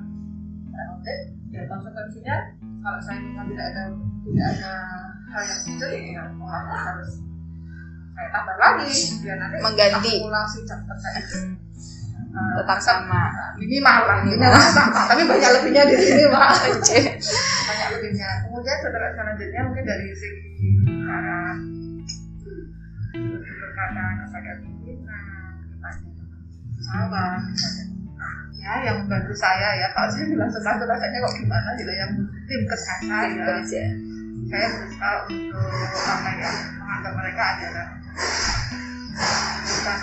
oke 0.92 1.14
ya 1.49 1.61
konsekuensinya 1.64 2.37
kalau 2.85 3.00
saya 3.00 3.18
tidak 3.25 3.66
ada 3.73 3.85
tidak 4.28 4.49
ada 4.61 4.75
hal 5.32 5.42
yang 5.44 5.61
muncul 5.64 5.90
ya 5.92 6.23
orang 6.28 6.64
harus 6.68 7.11
saya 8.18 8.28
tambah 8.35 8.56
lagi 8.58 8.90
biar 9.23 9.37
nanti 9.38 9.56
Mengganti. 9.62 10.12
akumulasi 10.18 10.58
jam 10.66 10.80
kerja 10.85 11.08
itu 11.23 11.38
eh, 12.28 12.50
tetap 12.61 12.78
sama. 12.82 13.30
minimal 13.56 13.99
lah 14.04 14.18
minimal. 14.26 14.52
sama 14.75 15.06
tapi 15.06 15.23
banyak 15.25 15.50
lebihnya 15.58 15.82
di 15.87 15.97
sini 15.97 16.25
pak. 16.28 16.50
Banyak 17.68 17.88
lebihnya. 17.94 18.30
Kemudian 18.49 18.76
setelah 18.82 19.11
selanjutnya 19.14 19.61
mungkin 19.64 19.85
dari 19.87 20.06
segi 20.12 20.49
cara 20.99 21.40
berkata 23.58 24.06
kepada 24.26 24.50
pimpinan 24.61 25.52
kepada 25.70 26.08
sawah 26.82 27.38
ya 28.58 28.73
yang 28.85 28.97
membantu 29.06 29.32
saya 29.38 29.78
ya 29.78 29.87
kalau 29.94 30.11
saya 30.11 30.26
bilang 30.26 30.50
sesuatu 30.50 30.82
rasanya 30.85 31.18
kok 31.23 31.35
gimana 31.38 31.70
gitu 31.78 31.92
yang 31.94 32.12
tim 32.50 32.62
ke 32.66 32.76
sana 32.76 33.18
ya. 33.30 33.44
kerja 33.47 33.62
saya 33.62 34.08
berusaha 34.49 35.14
untuk 35.28 36.05
apa 36.09 36.31
ya 36.40 36.50
menganggap 36.81 37.12
mereka 37.14 37.43
adalah 37.57 37.87
bukan. 39.69 39.99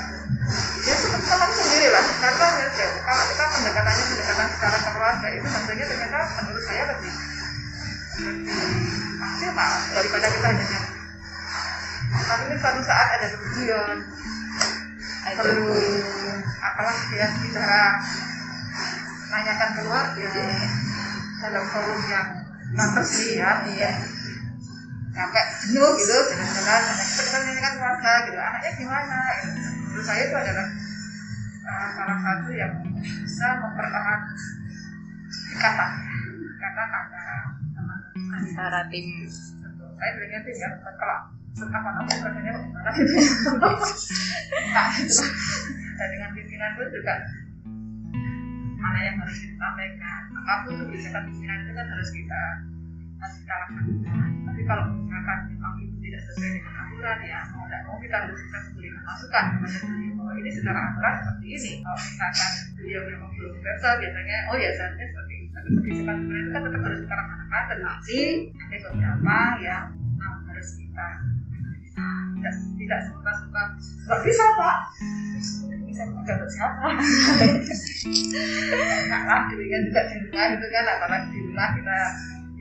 Ya 0.86 0.94
seperti 1.02 1.25
teman 1.25 1.50
sendiri 1.50 1.88
lah. 1.90 2.06
Karena 2.22 2.46
ya, 2.46 2.68
ya, 2.78 2.88
kalau 3.02 3.24
kita 3.25 3.44
pendekatannya 3.50 4.04
pendekatan 4.06 4.48
secara 4.54 4.78
keluarga 4.94 5.28
itu 5.34 5.48
tentunya 5.50 5.86
ternyata 5.90 6.18
menurut 6.46 6.64
saya 6.70 6.84
lebih 6.94 7.14
maksimal 9.20 9.72
daripada 9.92 10.28
kita 10.32 10.48
hanya 10.48 10.80
tapi 12.25 12.44
ini 12.48 12.56
suatu 12.58 12.82
saat 12.88 13.08
ada 13.20 13.28
kemudian 13.28 13.98
perlu 15.36 15.68
apalah 16.64 16.98
ya 17.12 17.28
bicara 17.44 17.84
nanyakan 19.36 19.70
keluar 19.75 20.06
ya 20.16 20.30
dalam 21.44 21.66
forum 21.75 22.00
yang 22.08 22.28
non 22.72 22.90
resmi 22.96 23.36
ya. 23.36 23.52
iya 23.68 23.92
sampai 25.16 25.44
jenuh 25.64 25.92
gitu 25.96 26.18
jalan-jalan 26.36 27.44
kita 27.48 27.60
kan 27.64 27.74
keluarga 27.80 28.12
gitu 28.28 28.40
anaknya 28.40 28.72
gimana? 28.76 29.18
Gitu. 29.40 29.70
menurut 29.88 30.06
saya 30.06 30.22
itu 30.28 30.36
adalah 30.36 30.68
uh, 31.64 31.88
salah 31.96 32.18
satu 32.20 32.52
yang 32.52 32.74
bisa 33.00 33.48
mempererat 33.64 34.22
ikatan 35.56 35.92
ikatan 36.52 36.88
antara 36.92 37.36
teman. 37.72 38.00
Antara 38.36 38.82
tim. 38.92 39.08
Saya 39.96 40.10
bilangnya 40.20 40.40
tim 40.44 40.56
ya 40.60 40.68
bukan 40.76 40.94
kalau 41.00 41.20
apa 41.56 41.88
rasanya 41.96 42.52
kok 42.52 42.64
gimana 42.68 42.90
gitu 43.00 43.16
nah 44.76 44.92
dan 45.96 46.08
dengan 46.12 46.30
pimpinan 46.36 46.72
pun 46.76 46.88
juga 46.92 47.16
mana 48.76 49.00
yang 49.00 49.16
harus 49.24 49.40
kita 49.40 49.56
sampaikan 49.56 50.22
apa 50.36 50.54
pun 50.68 50.74
kebijakan 50.84 51.24
pimpinan 51.32 51.58
itu 51.64 51.72
kan 51.72 51.88
harus 51.88 52.10
kita 52.12 52.44
kita 53.20 53.54
laksanakan 53.56 54.30
tapi 54.46 54.62
kalau 54.68 54.84
misalkan 54.94 55.40
memang 55.52 55.74
itu 55.82 55.96
tidak 56.04 56.22
sesuai 56.30 56.50
dengan 56.56 56.74
aturan 56.86 57.18
ya 57.26 57.40
mau 57.52 57.64
tidak 57.66 57.82
mau 57.88 57.98
kita 58.00 58.16
harus 58.22 58.40
bisa 58.40 58.58
memberikan 58.72 59.02
masukan 59.04 59.44
kepada 59.56 59.78
beliau 59.84 60.14
bahwa 60.16 60.34
ini 60.40 60.50
secara 60.54 60.80
aturan 60.92 61.14
seperti 61.20 61.46
ini. 61.46 61.72
Kalau 61.82 61.98
misalkan 61.98 62.34
beliau 62.76 63.02
memang 63.10 63.32
belum 63.36 63.54
versa 63.62 63.90
biasanya 64.00 64.38
oh 64.52 64.56
ya 64.56 64.70
seharusnya 64.76 65.06
seperti 65.10 65.34
ini 65.34 65.48
tapi 65.56 65.68
kebijakan 65.72 66.16
pimpinan 66.20 66.42
itu 66.44 66.51
kan 66.51 66.62
tetap 66.68 66.82
harus 66.84 67.00
kita 67.01 67.16
laksanakan 67.16 67.66
tetapi 67.66 68.20
ada 68.56 68.78
beberapa 68.86 69.38
yang 69.64 69.84
memang 69.96 70.36
harus 70.51 70.70
kita 70.78 71.08
tidak 71.96 72.54
tidak 72.75 73.00
suka 73.08 73.32
suka 73.40 73.62
nggak 74.06 74.22
bisa 74.28 74.46
pak 74.60 74.78
bisa 75.96 76.12
dapat 76.28 76.50
siapa? 76.51 76.88
Enggak 79.08 79.22
lah 79.24 79.48
demikian 79.48 79.88
juga 79.88 80.01
di 80.12 80.16
rumah 80.28 80.46
gitu 80.51 80.66
kan 80.68 80.86
apalagi 80.92 81.28
di 81.32 81.40
rumah 81.48 81.70
kita 81.72 81.98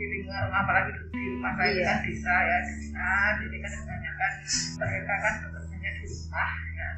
di 0.05 0.13
lingkungan 0.13 0.43
rumah 0.45 0.61
apalagi 0.61 0.91
di 1.09 1.27
rumah 1.33 1.53
saya 1.57 1.73
Iya. 1.73 1.85
kan 1.89 1.99
desa 2.05 2.35
ya 2.37 2.57
desa. 2.61 3.09
Jadi 3.41 3.57
kan 3.57 3.73
kebanyakan 3.75 4.33
mereka 4.77 5.15
kan 5.17 5.35
bekerjanya 5.41 5.91
di 5.91 6.03
rumah 6.05 6.51
ya. 6.71 6.89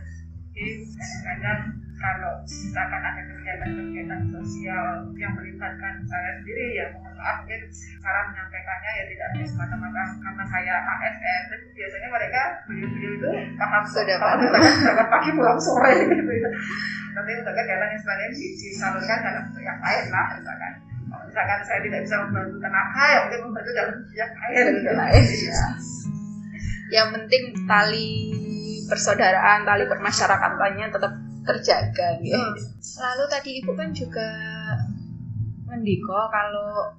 Jadi 0.50 0.70
kadang-kadang 0.90 1.60
kalau 1.96 2.34
misalkan 2.42 3.00
ada 3.00 3.22
kegiatan-kegiatan 3.24 4.20
sosial 4.28 4.86
yang 5.14 5.32
melibatkan 5.32 5.94
saya 6.02 6.30
sendiri 6.36 6.76
ya 6.76 6.92
mohon 6.92 7.14
maaf 7.14 7.40
mungkin 7.40 7.62
cara 8.02 8.20
menyampaikannya 8.28 8.90
ya 8.92 9.04
tidak 9.06 9.26
hanya 9.32 9.46
semata-mata 9.48 10.02
karena 10.20 10.44
saya 10.44 10.74
ASN 10.76 11.40
tapi 11.48 11.64
biasanya 11.72 12.08
mereka 12.10 12.42
beliau-beliau 12.68 13.12
itu 13.16 13.28
paham 13.56 13.82
Sudah 13.86 14.16
kalau 14.18 14.34
misalkan 14.36 14.60
berangkat 14.76 15.08
pagi 15.08 15.30
pulang 15.32 15.60
sore 15.62 15.92
gitu 16.04 16.32
ya. 16.36 16.48
Nanti 17.16 17.30
untuk 17.32 17.54
kegiatan 17.54 17.88
yang 17.88 18.00
sebagainya 18.02 18.32
di- 18.34 18.54
disalurkan 18.60 19.18
dalam 19.24 19.42
bentuk 19.48 19.62
yang 19.64 19.78
lain 19.80 20.04
lah 20.12 20.26
misalkan 20.36 20.72
misalkan 21.36 21.60
saya 21.68 21.80
tidak 21.84 22.00
bisa 22.08 22.16
membantu 22.24 22.56
tenaga 22.64 23.04
ya 23.04 23.18
mungkin 23.20 23.40
membantu 23.44 23.70
dalam 23.76 23.96
yang 24.16 24.32
lain 24.32 24.64
gitu. 24.72 24.88
Iya. 25.44 25.64
yang 26.86 27.08
penting 27.12 27.42
tali 27.68 28.08
persaudaraan 28.88 29.68
tali 29.68 29.84
permasyarakatannya 29.84 30.86
tetap 30.88 31.12
terjaga 31.44 32.08
gitu. 32.24 32.40
Lalu 33.04 33.24
tadi 33.28 33.50
ibu 33.60 33.70
kan 33.76 33.92
juga 33.92 34.28
mendiko 35.68 36.16
kalau 36.32 36.96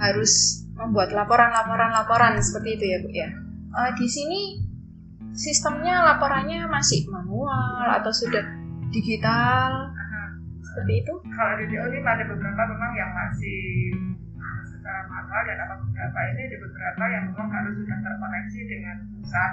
harus 0.00 0.64
membuat 0.72 1.12
laporan-laporan-laporan 1.12 2.40
seperti 2.40 2.80
itu 2.80 2.84
ya 2.88 2.98
bu 3.04 3.08
ya. 3.12 3.28
Eh, 3.76 3.90
di 4.00 4.08
sini 4.08 4.40
sistemnya 5.36 6.00
laporannya 6.00 6.64
masih 6.64 7.04
manual 7.12 7.92
atau 8.00 8.08
sudah 8.08 8.40
digital 8.88 9.92
seperti 10.74 11.06
itu? 11.06 11.14
kalau 11.38 11.54
di 11.54 11.70
DO 11.70 11.86
ini 11.86 11.98
ada 12.02 12.24
beberapa 12.26 12.62
memang 12.66 12.92
yang 12.98 13.10
masih 13.14 13.94
secara 14.66 15.06
manual 15.06 15.42
dan 15.46 15.58
apa 15.62 15.74
beberapa 15.78 16.18
ini 16.34 16.40
ada 16.50 16.58
beberapa 16.66 17.04
yang 17.14 17.22
memang 17.30 17.48
harus 17.54 17.74
sudah 17.78 17.98
terkoneksi 18.02 18.60
dengan 18.66 18.96
pusat 19.14 19.52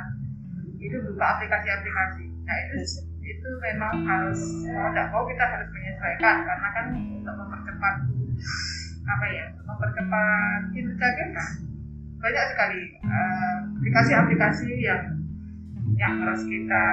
itu 0.81 0.97
berupa 0.97 1.25
aplikasi-aplikasi. 1.37 2.25
Nah 2.25 2.57
itu 2.57 2.77
itu 3.21 3.49
memang 3.61 4.01
harus 4.01 4.41
mau 4.73 4.89
tidak 4.89 5.07
mau 5.13 5.23
kita 5.29 5.45
harus 5.45 5.69
menyesuaikan 5.69 6.35
karena 6.41 6.67
kan 6.73 6.85
untuk 6.89 7.35
mempercepat 7.37 7.95
apa 9.05 9.25
ya 9.29 9.45
mempercepat 9.61 10.59
kinerja 10.73 11.07
kita 11.13 11.45
banyak 12.17 12.45
sekali 12.49 12.81
eh, 12.97 13.55
aplikasi-aplikasi 13.77 14.69
yang 14.81 15.03
yang 16.01 16.13
harus 16.17 16.41
kita 16.49 16.85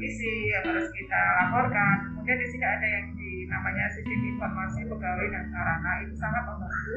isi 0.00 0.54
yang 0.54 0.64
harus 0.64 0.88
kita 0.96 1.20
laporkan. 1.44 2.08
Kemudian 2.08 2.38
di 2.40 2.46
sini 2.48 2.64
ada 2.64 2.86
yang 2.88 3.06
namanya 3.50 3.84
sistem 3.92 4.20
informasi 4.30 4.80
pegawai 4.86 5.26
dan 5.34 5.44
sarana 5.50 5.92
itu 6.06 6.14
sangat 6.16 6.42
membantu. 6.46 6.96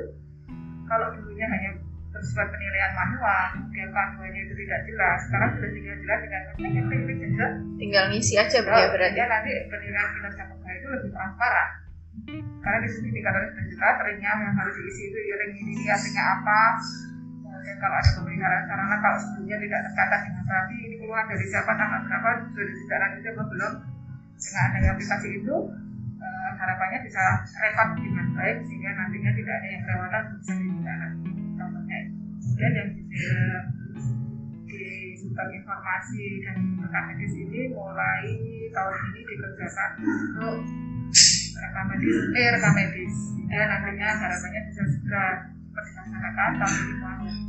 Kalau 0.86 1.08
dulunya 1.18 1.48
hanya 1.50 1.70
bersifat 2.14 2.46
penilaian 2.54 2.94
manual 2.94 3.44
kemudian 3.58 3.90
panduannya 3.90 4.42
itu 4.46 4.54
tidak 4.64 4.80
jelas. 4.86 5.18
Sekarang 5.26 5.50
sudah 5.58 5.70
tinggal 5.74 5.96
jelas 6.06 6.20
dengan 6.22 6.42
klik 6.54 6.72
saja 7.34 7.48
Tinggal 7.82 8.04
ngisi 8.14 8.34
aja 8.38 8.58
bu 8.62 8.70
ya 8.70 8.78
Oh, 8.78 8.90
berarti. 8.94 9.18
sehingga 9.18 9.26
nanti 9.34 9.52
penilaian 9.74 10.10
kinerja 10.14 10.44
pegawai 10.46 10.76
itu 10.78 10.88
lebih 10.94 11.10
transparan. 11.12 11.70
Karena 12.62 12.78
di 12.86 12.90
sini 12.94 13.10
dikatakan 13.10 13.50
sudah 13.50 13.66
jelas 13.74 13.96
ringnya 14.06 14.32
yang 14.38 14.54
harus 14.56 14.76
diisi 14.78 15.02
itu 15.10 15.18
ya 15.18 15.36
ring 15.42 15.54
ini 15.58 15.74
artinya 15.90 16.24
apa. 16.38 16.62
Kemudian 17.42 17.78
kalau 17.82 17.96
ada 17.98 18.12
pemeliharaan 18.22 18.64
sarana 18.70 18.96
kalau 19.02 19.18
sebelumnya 19.18 19.58
tidak 19.58 19.80
tercatat 19.90 20.20
dengan 20.30 20.44
rapi 20.46 20.76
ini 20.86 20.96
keluar 21.02 21.24
dari 21.26 21.46
siapa 21.50 21.72
tanggal 21.74 22.00
berapa 22.06 22.30
sudah 22.54 22.66
ditindaklanjuti 22.70 23.28
apa 23.34 23.44
belum. 23.50 23.74
Dengan 24.38 24.64
adanya 24.70 24.90
aplikasi 24.94 25.28
itu 25.42 25.56
harapannya 26.64 27.00
bisa 27.04 27.24
rekod 27.60 27.90
dengan 28.00 28.28
baik 28.40 28.58
sehingga 28.64 28.90
nantinya 28.96 29.32
tidak 29.36 29.54
ada 29.60 29.68
yang 29.68 29.82
kelewatan 29.84 30.24
bisa 30.40 30.54
ditindaklanjuti 30.56 31.44
contohnya 31.60 32.00
kemudian 32.40 32.72
yang 32.72 32.90
di, 32.96 33.04
di 34.72 34.84
sumber 35.20 35.48
informasi 35.52 36.24
dan 36.48 36.56
rekam 36.80 37.04
medis 37.12 37.34
ini 37.36 37.60
mulai 37.76 38.24
tahun 38.72 38.96
ini 39.12 39.22
dikerjakan 39.28 39.92
untuk 40.00 40.58
rekam 41.60 41.86
medis 41.92 42.16
eh 42.34 42.48
rekam 42.58 42.74
medis. 42.74 43.16
Ya 43.54 43.70
nantinya 43.70 44.10
harapannya 44.18 44.62
bisa 44.72 44.82
segera 44.90 45.26
dilaksanakan 45.74 46.52
tahun 46.58 46.74
ini 46.74 46.94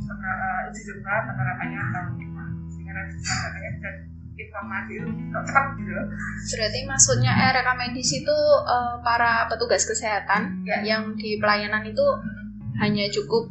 pener- 0.05 0.63
uji 0.69 0.81
coba 0.91 1.13
penerapannya 1.29 1.81
tahun 1.93 2.13
depan 2.19 2.49
sehingga 2.69 2.91
nanti 2.93 3.15
harapannya 3.25 3.69
bisa 3.73 3.89
informasi 4.35 4.91
itu 4.97 5.09
cepat 5.31 5.65
gitu 5.75 5.91
Berarti 6.51 6.79
maksudnya 6.83 7.31
eh, 7.33 7.51
rekam 7.53 7.75
medis 7.75 8.11
itu 8.11 8.37
eh, 8.61 8.95
para 9.01 9.47
petugas 9.47 9.83
kesehatan 9.83 10.61
Ya. 10.61 10.81
yang 10.83 11.15
di 11.15 11.37
pelayanan 11.37 11.83
itu 11.83 12.05
hanya 12.75 13.07
cukup 13.09 13.47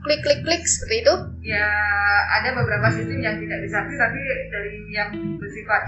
klik 0.00 0.22
klik 0.22 0.40
klik 0.40 0.62
seperti 0.62 1.02
itu. 1.02 1.14
ya 1.44 1.66
ada 2.30 2.54
beberapa 2.54 2.86
sistem 2.88 3.18
yang 3.18 3.36
tidak 3.36 3.58
bisa 3.60 3.78
klik 3.82 3.98
tapi 3.98 4.18
dari 4.48 4.72
yang 4.88 5.10
bersifat 5.36 5.82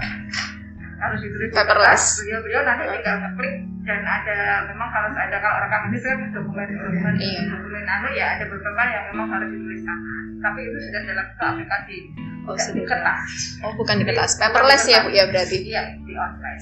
harus 0.99 1.19
ditulis 1.19 1.47
di 1.47 1.55
Paperless. 1.55 2.03
kertas. 2.03 2.19
beliau-beliau 2.19 2.61
nanti 2.61 2.83
tinggal 2.91 3.15
ngeklik 3.17 3.55
dan 3.81 4.01
ada 4.03 4.37
memang 4.67 4.89
kalau 4.91 5.09
ada 5.09 5.37
kalau 5.39 5.57
rekam 5.59 5.81
ini 5.87 5.97
saya 5.97 6.15
dokumen 6.29 6.67
dokumen 6.69 7.13
Iya. 7.17 7.41
dokumen 7.49 7.83
anu 7.87 8.07
ya 8.11 8.25
ada 8.35 8.45
beberapa 8.45 8.81
yang 8.85 9.03
memang 9.09 9.27
harus 9.31 9.49
ditulis 9.49 9.81
tangan 9.81 10.23
tapi 10.37 10.59
itu 10.61 10.77
sudah 10.81 11.01
dalam 11.03 11.25
satu 11.31 11.43
aplikasi 11.47 11.97
Oh, 12.43 12.55
di 12.55 12.81
kertas 12.81 13.29
Oh, 13.61 13.73
bukan 13.73 13.95
di 13.95 14.03
kertas. 14.03 14.35
Paperless 14.35 14.83
ya, 14.85 15.01
Bu 15.01 15.09
ya 15.09 15.25
berarti. 15.25 15.57
iya 15.63 15.93
di 15.95 16.13
online 16.13 16.61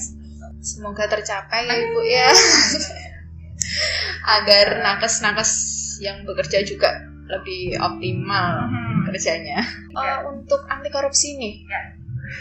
Semoga 0.60 1.08
tercapai 1.08 1.64
ya, 1.64 1.76
Ibu 1.78 2.02
ya. 2.04 2.30
Agar 4.30 4.82
nakes-nakes 4.82 5.52
yang 6.00 6.24
bekerja 6.24 6.64
juga 6.64 6.90
lebih 7.28 7.78
optimal 7.78 8.66
Hmm. 8.66 9.06
kerjanya. 9.06 9.64
Oh, 9.92 10.34
untuk 10.34 10.66
anti 10.66 10.90
korupsi 10.90 11.36
nih, 11.36 11.64
ya 11.64 11.82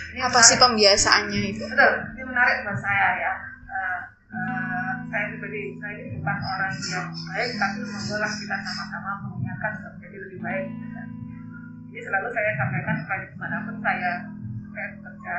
ini 0.09 0.21
apa 0.21 0.41
sih 0.41 0.57
pembiasaannya 0.57 1.41
Ibu? 1.49 1.65
betul 1.65 1.93
ini 2.13 2.23
menarik 2.23 2.57
buat 2.61 2.77
saya 2.77 3.09
ya 3.17 3.33
Eh, 3.69 4.01
eh, 4.29 4.91
saya 5.07 5.25
pribadi 5.31 5.61
saya 5.77 5.95
ini 5.97 6.11
bukan 6.15 6.37
orang 6.37 6.73
yang 6.85 7.07
baik 7.09 7.51
tapi 7.55 7.79
membuatlah 7.81 8.33
kita 8.35 8.57
sama-sama 8.59 9.11
mengingatkan 9.23 9.71
untuk 9.79 9.93
menjadi 9.95 10.17
lebih 10.19 10.39
baik 10.43 10.67
jadi 10.69 10.98
selalu 12.09 12.29
saya 12.33 12.51
sampaikan 12.57 12.97
kepada 13.05 13.25
di 13.29 13.37
mana 13.37 13.57
pun 13.69 13.77
saya 13.85 14.13
saya 14.73 14.89
bekerja. 14.97 15.35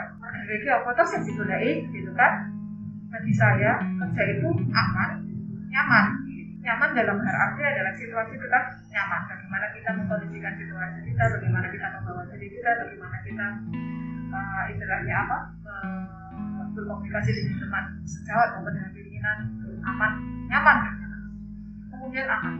Jadi 0.45 0.65
apa 0.69 0.89
toh 0.93 1.07
yang 1.09 1.23
digolai 1.25 1.71
gitu 1.89 2.11
kan? 2.13 2.33
Bagi 3.09 3.33
saya 3.33 3.71
kerja 3.81 4.23
itu 4.37 4.47
aman 4.69 5.09
nyaman. 5.73 6.05
Nyaman 6.61 6.89
dalam 6.93 7.17
hal 7.17 7.35
arti 7.49 7.61
adalah 7.65 7.93
situasi 7.97 8.37
kita 8.37 8.59
nyaman. 8.93 9.21
Bagaimana 9.25 9.65
kita 9.73 9.89
mengkondisikan 9.97 10.53
situasi 10.61 10.99
kita 11.09 11.23
bagaimana 11.33 11.67
kita 11.73 11.87
membawa 11.97 12.21
diri 12.29 12.47
kita 12.53 12.69
bagaimana 12.85 13.17
kita 13.25 13.47
uh, 14.29 14.63
istilahnya 14.69 15.15
apa 15.25 15.37
uh, 15.65 16.69
berkomunikasi 16.77 17.33
dengan 17.33 17.57
teman 17.65 17.85
sejawat 18.05 18.47
maupun 18.53 18.77
dengan 18.77 18.91
pimpinan 18.93 19.37
aman 19.89 20.11
nyaman. 20.45 20.77
Kemudian 21.89 22.29
aman. 22.29 22.55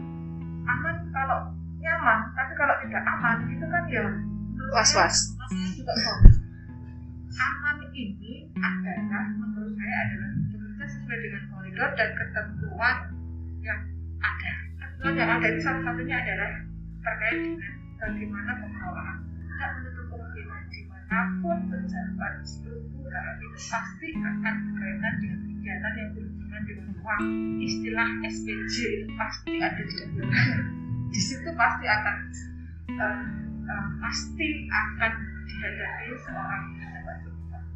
Aman 0.66 0.96
kalau 1.14 1.59
nyaman 1.80 2.18
tapi 2.36 2.52
kalau 2.54 2.74
tidak 2.84 3.02
aman 3.02 3.36
itu 3.48 3.66
kan 3.66 3.84
ya 3.88 4.04
juga 5.74 5.92
kok. 5.96 6.18
Aman 7.40 7.78
ini 7.96 8.46
adalah 8.54 9.26
menurut 9.34 9.72
saya 9.74 9.96
adalah 10.06 10.30
bekerja 10.36 10.84
sesuai 10.86 11.18
dengan 11.24 11.42
koridor 11.50 11.90
dan 11.96 12.10
ketentuan 12.14 12.96
yang 13.64 13.80
ada. 14.20 14.52
Ketentuan 14.78 15.14
yang 15.16 15.30
ada 15.40 15.46
itu 15.48 15.60
salah 15.64 15.82
satunya 15.88 16.16
adalah 16.20 16.50
terkait 17.00 17.38
dengan 17.40 17.72
bagaimana 17.98 18.52
pengelolaan. 18.60 19.18
Tidak 19.24 19.70
menutup 19.80 20.06
kemungkinan 20.12 20.62
di 20.68 20.80
mana 20.86 21.18
pun 21.40 21.58
pejabat 21.72 22.34
struktural 22.44 23.26
itu 23.40 23.58
pasti 23.72 24.08
akan 24.20 24.54
berkaitan 24.68 25.14
dengan 25.18 25.40
kegiatan 25.48 25.92
yang 25.96 26.10
berhubungan 26.12 26.62
dengan 26.68 26.88
uang. 27.00 27.20
Istilah 27.60 28.08
SPJ 28.28 28.76
itu 29.02 29.06
pasti 29.16 29.52
ada 29.58 29.80
di 29.80 29.94
dalamnya 29.96 30.89
di 31.10 31.20
situ 31.20 31.50
pasti 31.58 31.86
akan 31.90 32.16
eh, 32.94 33.22
eh, 33.66 33.86
pasti 33.98 34.48
akan 34.70 35.12
dihadapi 35.46 36.06
seorang 36.22 36.62
pejabat. 36.78 37.18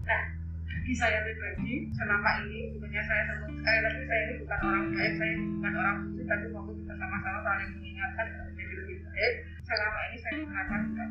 Nah, 0.07 0.23
bagi 0.65 0.95
saya 0.95 1.19
pribadi 1.27 1.91
selama 1.91 2.31
ini 2.47 2.71
bukannya 2.77 3.03
saya 3.03 3.23
sebut 3.29 3.51
sekali 3.59 3.81
lagi 3.83 4.03
saya 4.07 4.23
ini 4.23 4.35
bukan 4.45 4.59
orang 4.63 4.85
baik 4.95 5.13
saya 5.19 5.35
bukan 5.43 5.73
orang 5.75 5.97
suci 6.07 6.23
tapi 6.25 6.47
mau 6.55 6.63
kita 6.71 6.95
sama-sama 6.95 7.39
saling 7.43 7.71
mengingatkan 7.75 8.27
menjadi 8.47 8.75
lebih 8.79 8.97
baik. 9.03 9.33
Selama 9.65 9.99
ini 10.07 10.17
saya 10.23 10.35
bahwa 10.45 10.79
eh, 10.79 11.11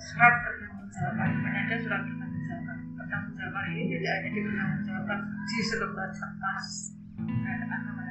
surat 0.00 0.34
pertanggungjawaban. 0.46 1.30
Ada 1.44 1.76
surat 1.84 2.02
pertanggungjawaban. 2.08 2.78
Pertanggungjawaban 2.96 3.64
ini 3.76 3.82
tidak 3.92 4.12
hanya 4.16 4.28
dipertanggungjawabkan 4.32 5.18
di 5.44 5.60
selembar 5.60 6.08
kertas. 6.16 6.66
Bahwa 7.20 8.09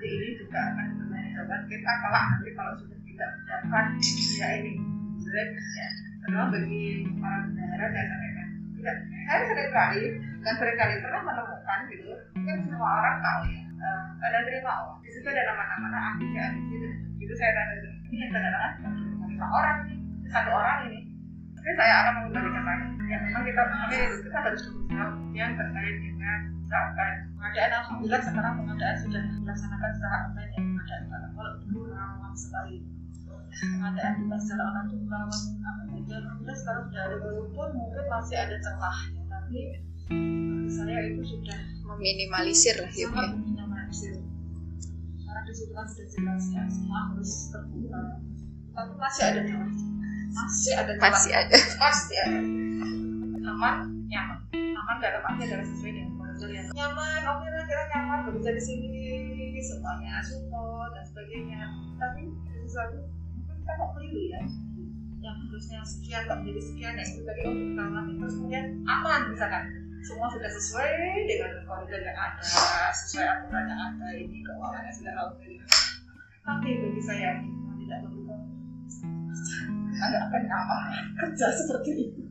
nanti 0.00 0.16
ini 0.16 0.28
juga 0.40 0.60
akan 0.64 0.86
dipertanggungjawabkan 0.96 1.60
kita 1.68 1.92
kelak 2.00 2.24
nanti 2.32 2.50
kalau 2.56 2.72
sudah 2.80 2.98
tidak 3.04 3.30
mendapat 3.36 3.84
dunia 4.00 4.48
ini 4.56 4.72
Sebenarnya, 5.20 5.60
ya, 5.60 5.88
terutama 6.24 6.46
bagi 6.56 6.84
para 7.20 7.38
bendahara 7.44 7.86
saya 7.92 8.04
sampaikan 8.08 8.48
tidak 8.80 8.96
saya 9.28 9.40
sering 9.44 9.70
kali 9.76 10.02
dan 10.40 10.54
sering 10.56 10.76
kali 10.80 10.94
pernah 11.04 11.20
menemukan 11.20 11.80
gitu 11.92 12.12
kan 12.32 12.56
semua 12.64 12.90
orang 12.96 13.16
tahu 13.20 13.40
ya 13.52 13.60
eh, 13.60 14.02
ada 14.24 14.38
terima 14.48 14.72
uang 14.88 14.98
di 15.04 15.10
situ 15.12 15.26
ada 15.28 15.42
nama-nama 15.52 15.98
ahli 16.16 16.24
si 16.32 16.38
ahli 16.40 16.60
si 16.64 16.74
dan 16.80 16.92
itu 17.20 17.32
saya 17.36 17.50
tanya 17.52 17.74
dulu, 17.84 17.96
ini 18.08 18.16
yang 18.24 18.30
tanda 18.32 18.60
lima 19.28 19.46
orang. 19.52 19.76
Satu 20.32 20.50
orang 20.56 20.88
ini. 20.88 21.00
Tapi 21.52 21.70
saya 21.76 21.94
akan 22.00 22.12
mengembalikan 22.24 22.64
lagi 22.64 22.88
ya 23.04 23.18
memang 23.20 23.42
kita 23.44 23.62
kita 24.24 24.38
harus 24.40 24.62
berusaha 24.64 25.06
yang 25.36 25.52
terkait 25.60 25.96
dengan 26.00 26.38
misalkan 26.56 27.12
pengadaan 27.50 27.82
alhamdulillah 27.82 28.22
sekarang 28.22 28.54
pengadaan 28.62 28.96
sudah 29.02 29.22
dilaksanakan 29.26 29.90
secara 29.98 30.16
online 30.30 30.50
ya 30.54 30.60
pengadaan 30.62 31.02
barang. 31.10 31.32
Kalau 31.34 31.52
dulu 31.66 31.80
rawan 31.90 32.32
sekali. 32.38 32.76
Pengadaan 33.50 34.12
bukan 34.22 34.38
secara 34.38 34.62
online 34.70 34.90
itu 34.94 35.06
rawan 35.10 35.40
apa 35.66 35.82
saja 35.90 36.14
alhamdulillah 36.22 36.56
sekarang 36.62 36.82
sudah 36.86 37.02
ada 37.02 37.16
walaupun 37.18 37.68
mungkin 37.74 38.04
masih 38.06 38.36
ada 38.38 38.56
celah 38.62 38.98
ya 39.10 39.22
tapi 39.26 39.58
saya 40.70 40.98
itu 41.10 41.22
sudah 41.26 41.60
Meminimalisir 41.90 42.76
lah 42.78 42.92
ya, 42.94 43.10
ya. 43.10 43.26
meminimalisir. 43.34 44.14
Karena 45.26 45.40
di 45.42 45.52
situ 45.54 45.72
kan 45.74 45.86
sudah 45.90 46.06
jelas 46.06 46.44
ya 46.54 46.62
semua 46.70 46.98
harus 47.10 47.50
terbuka. 47.50 48.02
Tapi 48.78 48.92
masih 48.94 49.22
ada 49.26 49.40
celah. 49.42 49.70
Masih 50.30 50.72
ada 50.78 50.92
celah. 50.94 51.10
Masih 51.10 51.32
ada. 51.34 51.54
pasti 51.82 52.14
ada. 52.14 52.38
Aman 53.42 53.76
nyaman 54.06 54.29
aman 54.90 55.06
dalam 55.06 55.22
arti 55.22 55.46
adalah 55.46 55.62
sesuai 55.70 55.92
dengan 55.94 56.10
koridor 56.18 56.50
yang 56.50 56.66
nyaman 56.74 57.22
oke 57.22 57.46
lah 57.46 57.62
kira 57.62 57.84
nyaman 57.94 58.18
bekerja 58.26 58.50
di 58.58 58.62
sini. 58.66 58.88
Semuanya 59.62 60.18
support 60.18 60.90
dan 60.98 61.04
sebagainya. 61.06 61.62
Tapi 61.94 62.26
sesuatu 62.66 62.98
mungkin 63.38 63.54
kita 63.62 63.72
kok 63.78 63.90
keliru 63.94 64.22
ya. 64.34 64.42
Yang 65.22 65.36
harusnya 65.46 65.78
sekian 65.86 66.22
kok 66.26 66.42
menjadi 66.42 66.62
sekian 66.66 66.94
yang 66.98 67.06
itu 67.06 67.22
tadi 67.22 67.40
untuk 67.46 67.68
mengalami 67.70 68.12
terus 68.18 68.34
kemudian 68.34 68.66
aman 68.82 69.20
misalkan. 69.30 69.64
Semua 70.02 70.26
sudah 70.26 70.50
sesuai 70.50 70.90
dengan 71.30 71.52
koridor 71.70 72.02
yang 72.02 72.18
ada 72.18 72.42
sesuai 72.90 73.26
aturan 73.30 73.64
yang 73.70 73.80
ada 73.94 74.08
ini 74.16 74.42
keuangannya 74.42 74.90
sudah 74.90 75.12
alhamdulillah 75.12 75.68
tapi 76.40 76.68
bagi 76.72 77.02
saya 77.04 77.30
tidak 77.84 77.98
mendukung 78.08 78.42
ada 80.00 80.18
akan 80.24 80.42
nyaman 80.48 81.04
kerja 81.20 81.46
seperti 81.52 81.90
itu. 82.10 82.22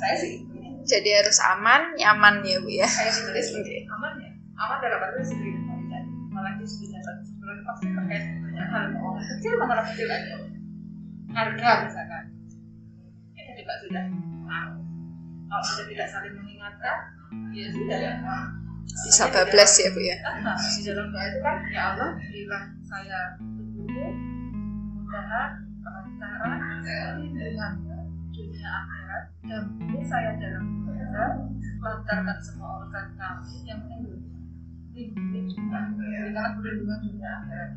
Saya 0.00 0.14
sih 0.16 0.47
Jadi 0.88 1.10
harus 1.12 1.38
aman, 1.44 1.92
nyaman 2.00 2.40
ya 2.48 2.56
Bu 2.64 2.70
ya. 2.72 2.88
saya 2.88 3.12
sendiri. 3.12 3.44
Seperti 3.44 3.84
aman 3.92 4.12
ya? 4.24 4.30
Aman 4.56 4.76
dalam 4.80 4.98
arti 5.04 5.22
itu 5.36 5.52
dan 5.92 6.04
malah 6.32 6.52
di 6.56 6.64
sebenarnya 6.64 7.62
pasti 7.68 7.86
terkait 7.92 8.24
dengan 8.24 8.66
hal 8.72 8.84
keuangan 8.90 9.24
kecil 9.36 9.52
masalah 9.60 9.84
kecil 9.86 10.08
aja 10.08 10.34
harga 11.36 11.70
misalkan. 11.84 12.24
Itu 13.36 13.52
juga 13.60 13.74
sudah 13.84 14.04
tahu. 14.48 14.74
Kalau 15.48 15.64
sudah 15.64 15.84
tidak 15.88 16.06
saling 16.08 16.34
mengingatkan 16.34 16.98
ya 17.52 17.66
sudah 17.72 17.98
ya 18.00 18.12
Bisa 18.88 19.24
bablas 19.30 19.72
ya 19.78 19.88
Bu 19.92 20.00
ya. 20.00 20.16
Nah, 20.42 20.56
di 20.56 20.80
dalam 20.88 21.06
doa 21.12 21.24
itu 21.28 21.38
kan 21.44 21.56
ya 21.70 21.82
Allah 21.94 22.10
bila 22.16 22.58
saya 22.88 23.20
bertemu 23.36 24.06
mudahan 24.96 25.50
kelancaran 25.84 26.57
dunia 28.58 28.74
akhirat 28.74 29.24
dan 29.46 29.64
saya 30.02 30.30
dalam 30.34 30.66
bekerja 30.82 31.24
lancarkan 31.78 32.38
semua 32.42 32.82
urusan 32.82 33.06
kami 33.14 33.54
yang 33.62 33.78
penting 33.86 34.18
lindungi 34.98 35.40
juga 35.54 35.78
berikanlah 35.94 36.58
perlindungan 36.58 36.98
dunia 37.06 37.30
akhirat 37.38 37.70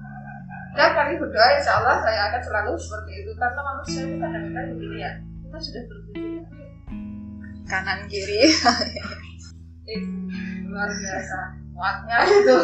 dan 0.74 0.89
kami 0.98 1.13
berdoa 1.22 1.48
insya 1.54 1.74
Allah 1.78 2.02
saya 2.02 2.22
akan 2.34 2.41
selalu 2.41 2.72
seperti 2.82 3.12
itu 3.22 3.32
karena 3.38 3.62
manusia 3.62 4.02
itu 4.10 4.15
kadang-kadang 4.17 4.74
begini 4.74 4.98
ya 5.06 5.12
kita 5.22 5.58
sudah 5.62 5.84
berpikir 5.86 6.41
Kanan 7.70 8.04
kiri. 8.12 8.52
eh, 9.88 10.02
luar 10.67 10.91
biasa. 10.91 11.39
Kuatnya 11.72 12.17
itu 12.28 12.58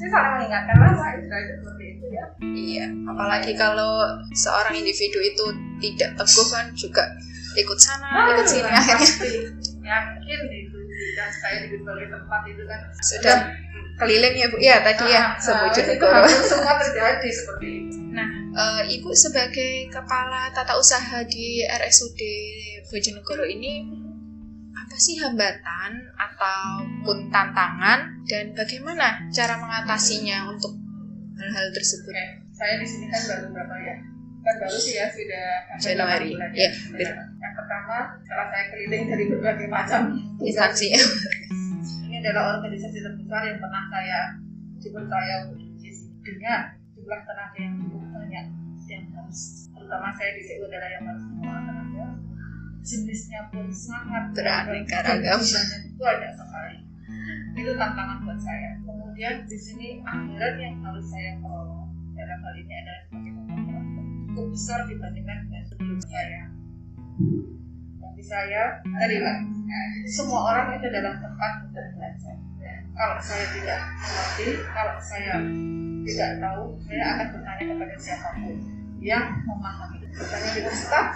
ini 0.00 0.08
saling 0.08 0.32
mengingatkan 0.34 0.74
Israel 0.80 1.18
itu 1.44 1.54
seperti 1.60 1.84
itu 1.92 2.04
ya. 2.08 2.24
Iya, 2.40 2.86
apalagi 3.06 3.52
kalau 3.52 3.92
seorang 4.32 4.72
individu 4.72 5.20
itu 5.20 5.44
tidak 5.78 6.16
teguh 6.16 6.46
kan 6.48 6.66
juga 6.72 7.04
ikut 7.52 7.76
sana, 7.76 8.32
ikut 8.32 8.46
sini 8.46 8.64
Ah, 8.64 8.80
akhirnya. 8.80 9.08
Yakin 9.80 10.40
itu 10.48 10.78
dan 11.16 11.28
saya 11.34 11.56
di 11.62 11.76
berbagai 11.76 12.08
tempat 12.08 12.40
itu 12.46 12.62
kan. 12.64 12.80
Sudah 13.00 13.36
keliling 13.96 14.34
ya 14.34 14.46
Bu? 14.48 14.56
Ya 14.56 14.76
tadi 14.80 15.04
ya 15.04 15.20
Ah, 15.20 15.28
sebujur 15.36 15.84
itu 15.84 15.92
negara. 15.98 16.24
hampir 16.24 16.40
semua 16.46 16.74
terjadi 16.78 17.28
seperti 17.28 17.66
itu. 17.84 17.96
Nah, 18.10 18.28
eh, 18.56 18.82
Ibu 18.96 19.10
sebagai 19.12 19.72
kepala 19.88 20.48
tata 20.50 20.74
usaha 20.74 21.20
di 21.26 21.60
RSUD 21.62 22.20
Bojonegoro 22.88 23.44
ini 23.44 23.84
apa 24.90 24.98
sih 24.98 25.22
hambatan 25.22 26.02
ataupun 26.18 27.30
tantangan 27.30 28.10
dan 28.26 28.50
bagaimana 28.58 29.22
cara 29.30 29.54
mengatasinya 29.62 30.50
untuk 30.50 30.74
hal-hal 31.38 31.70
tersebut? 31.70 32.10
Oke, 32.10 32.26
saya 32.50 32.74
di 32.82 32.86
sini 32.90 33.06
kan 33.06 33.22
baru 33.22 33.46
berapa 33.54 33.74
ya? 33.86 33.94
Kan 34.42 34.54
baru 34.58 34.74
sih 34.74 34.98
ya 34.98 35.06
sudah 35.06 35.46
Januari, 35.78 36.34
bulan 36.34 36.50
ya, 36.58 36.74
Benar. 36.90 37.22
yang 37.22 37.54
pertama 37.54 38.18
setelah 38.18 38.46
saya 38.50 38.64
keliling 38.74 39.04
dari 39.06 39.24
berbagai 39.30 39.68
macam 39.70 40.02
instansi. 40.42 40.90
ini 42.10 42.16
adalah 42.26 42.58
organisasi 42.58 42.98
terbesar 42.98 43.46
yang 43.46 43.62
pernah 43.62 43.86
saya 43.94 44.20
dipercaya 44.82 45.34
untuk 45.54 45.70
dengan 46.26 46.74
jumlah 46.98 47.20
tenaga 47.30 47.58
yang 47.62 47.78
cukup 47.78 48.02
banyak. 48.10 48.46
Yang 48.90 49.06
harus 49.14 49.40
terutama 49.70 50.10
saya 50.18 50.34
di 50.34 50.42
situ 50.42 50.66
adalah 50.66 50.90
yang 50.90 51.04
harus 51.06 51.22
mengelola 51.30 51.60
tenaga 51.62 51.89
jenisnya 52.80 53.40
pun 53.52 53.68
sangat 53.68 54.32
beraneka 54.32 54.98
ragam. 55.04 55.40
Itu 55.40 56.00
banyak 56.00 56.32
sekali. 56.34 56.78
Itu 57.56 57.70
tantangan 57.76 58.18
buat 58.24 58.40
saya. 58.40 58.80
Kemudian 58.84 59.34
di 59.44 59.58
sini 59.58 59.88
anggaran 60.04 60.56
yang 60.56 60.76
harus 60.84 61.06
saya 61.08 61.36
kelola. 61.40 61.88
Dalam 62.16 62.38
hal 62.44 62.54
ini 62.60 62.74
adalah 62.74 63.00
sebagai 63.08 63.32
pemotong 63.32 63.86
cukup 64.28 64.46
besar 64.52 64.78
dibandingkan 64.84 65.36
dengan 65.48 65.62
sebelum 65.68 65.98
saya 66.04 66.42
bagi 68.00 68.24
saya 68.24 68.62
tadi 68.84 69.16
lah 69.20 69.36
semua 70.08 70.40
orang 70.52 70.76
itu 70.76 70.88
adalah 70.92 71.16
tempat 71.20 71.52
untuk 71.68 71.86
belajar. 71.96 72.36
Kalau 72.92 73.16
saya 73.16 73.44
tidak 73.56 73.80
mengerti 73.96 74.46
kalau 74.76 74.96
saya 75.00 75.34
tidak 76.04 76.30
tahu 76.40 76.62
saya 76.84 77.04
akan 77.16 77.26
bertanya 77.32 77.64
kepada 77.64 77.94
siapa 77.96 78.28
pun 78.40 78.56
yang 79.00 79.24
memahami 79.48 79.99
bertanya 80.16 80.50
di 80.54 80.62
staf 80.74 81.06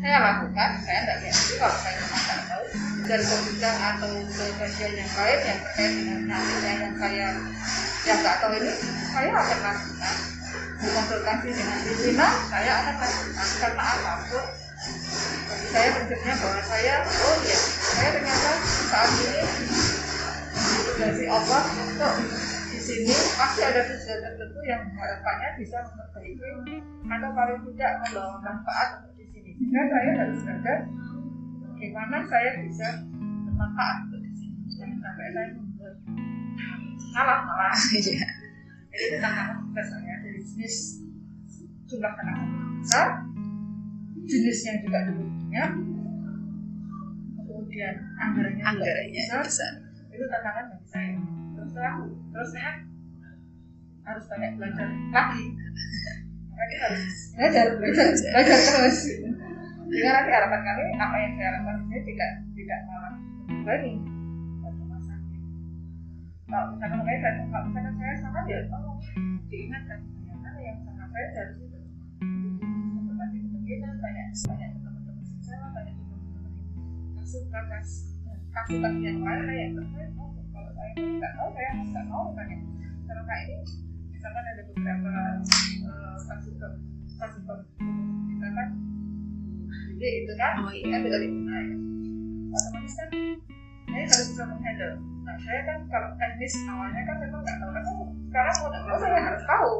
saya 0.00 0.16
lakukan 0.24 0.70
saya 0.80 0.98
tidak 1.04 1.16
ngerti 1.28 1.52
kalau 1.60 1.76
saya 1.76 1.94
memang 2.00 2.22
tidak 2.24 2.40
tahu. 2.48 2.64
Dan 3.04 3.20
ke 3.20 3.70
atau 3.74 4.12
ke 4.22 4.44
yang 4.80 5.12
lain 5.12 5.38
yang 5.44 5.58
terkait 5.60 5.92
dengan 5.92 6.18
nantinya 6.24 6.72
yang 6.72 6.94
saya 6.96 7.26
yang 8.08 8.18
nggak 8.24 8.36
tahu 8.40 8.52
ini 8.56 8.72
saya 9.12 9.30
akan 9.34 9.58
lakukan. 9.60 10.16
Berkonsultasi 10.80 11.48
dengan 11.52 11.78
pimpinan 11.84 12.34
saya 12.48 12.72
akan 12.80 12.94
lakukan. 12.96 13.48
Karena 13.60 13.82
apa 13.84 14.12
pun 14.24 14.44
bagi 15.50 15.66
saya 15.68 15.88
prinsipnya 15.92 16.34
bahwa 16.40 16.62
saya 16.64 16.94
oh 17.04 17.36
ya 17.44 17.58
saya 17.60 18.08
ternyata 18.16 18.50
saat 18.88 19.10
ini 19.20 19.42
dari 20.96 21.24
Allah 21.28 21.62
untuk 21.76 22.14
sini 22.90 23.14
pasti 23.38 23.60
ada 23.62 23.80
tujuan 23.86 24.18
tertentu 24.18 24.60
yang 24.66 24.82
harapannya 24.98 25.48
bisa 25.62 25.78
memperbaiki 25.86 26.76
atau 27.06 27.30
paling 27.34 27.60
tidak 27.70 27.92
membawa 28.02 28.34
manfaat 28.42 28.88
untuk 28.98 29.14
di 29.14 29.24
sini. 29.30 29.50
Sehingga 29.54 29.82
saya 29.86 30.10
harus 30.18 30.38
belajar 30.42 30.78
bagaimana 31.70 32.16
saya 32.26 32.50
bisa 32.66 32.88
bermanfaat 33.46 33.96
untuk 34.10 34.20
di 34.26 34.32
sini. 34.34 34.58
Jangan 34.74 34.98
sampai 34.98 35.26
saya 35.30 35.48
membuat 35.54 35.94
salah 37.14 37.38
malah. 37.46 37.74
Iya. 37.90 38.26
jadi 38.90 39.04
itu 39.06 39.16
tantangan 39.22 39.56
kita 39.70 39.82
saya 39.86 40.14
dari 40.18 40.40
jenis 40.42 40.76
jumlah 41.86 42.10
tenaga 42.18 42.42
besar 42.82 43.08
jenisnya 44.26 44.72
juga 44.82 44.98
banyak 45.14 45.70
kemudian 47.38 47.94
anggarannya 48.18 48.64
anggarannya 48.66 49.22
besar, 49.22 49.46
besar. 49.46 49.72
Itu 50.10 50.26
tantangan 50.26 50.64
bagi 50.74 50.86
saya 50.90 51.14
terang 51.74 52.10
terus 52.30 52.50
harus 54.06 54.24
banyak 54.26 54.50
belajar 54.58 54.86
lagi. 55.14 55.44
Harus 56.60 57.32
belajar 57.32 57.66
belajar 57.80 58.58
terus. 58.60 58.98
Sehingga 59.90 60.10
nanti 60.12 60.30
harapan 60.30 60.60
kami 60.60 60.84
apa 61.00 61.16
yang 61.18 61.32
saya 61.34 61.50
lakukan 61.56 61.76
ini 61.88 61.98
tidak 62.04 62.30
tidak 62.52 62.80
malah 62.84 63.14
sakit. 65.02 65.40
Kalau 66.46 66.66
saya 66.76 66.86
kalau 67.48 67.68
saya 67.74 68.42
dia 68.44 68.60
tolong 68.68 68.98
diingatkan. 69.48 69.98
Ternyata 70.04 70.58
yang 70.62 70.78
saya 70.84 71.26
harus 71.34 71.56
itu 71.64 71.78
berbagi 73.08 73.38
kemungkinan 73.40 73.94
banyak 73.98 74.26
banyak 74.40 74.70
yang 79.02 79.18
yang 79.54 79.72
terkait 79.78 80.10
oh, 80.18 80.29
nggak 80.96 81.32
tahu 81.38 81.48
saya 81.54 81.68
nggak 81.76 82.06
tahu 82.06 82.24
tanya 82.34 82.56
karena 83.06 83.22
kayak 83.26 83.44
ini 83.46 83.56
misalkan 84.14 84.44
ada 84.44 84.62
beberapa 84.66 85.12
uh, 85.86 86.16
kasus 86.28 86.54
kasus 87.18 87.42
misalkan 88.30 88.68
jadi 90.00 90.24
itu 90.24 90.32
kan? 90.40 90.64
Oh, 90.64 90.72
iya. 90.72 90.96
kan 90.96 91.00
dari 91.04 91.28
nah, 91.28 91.60
otomatis 92.56 92.94
kan 92.96 93.08
saya 93.84 94.04
harus 94.08 94.26
bisa 94.32 94.44
menghandle. 94.48 94.96
Nah 95.28 95.36
saya 95.44 95.60
kan 95.68 95.78
kalau 95.92 96.08
teknis 96.16 96.54
awalnya 96.64 97.02
kan 97.04 97.16
memang 97.20 97.40
nggak 97.44 97.58
tahu. 97.60 97.70
Kan 97.76 97.84
sekarang 98.32 98.54
mau 98.56 98.68
nggak 98.72 98.82
mau 98.88 98.96
saya 98.96 99.20
harus 99.20 99.44
tahu. 99.44 99.72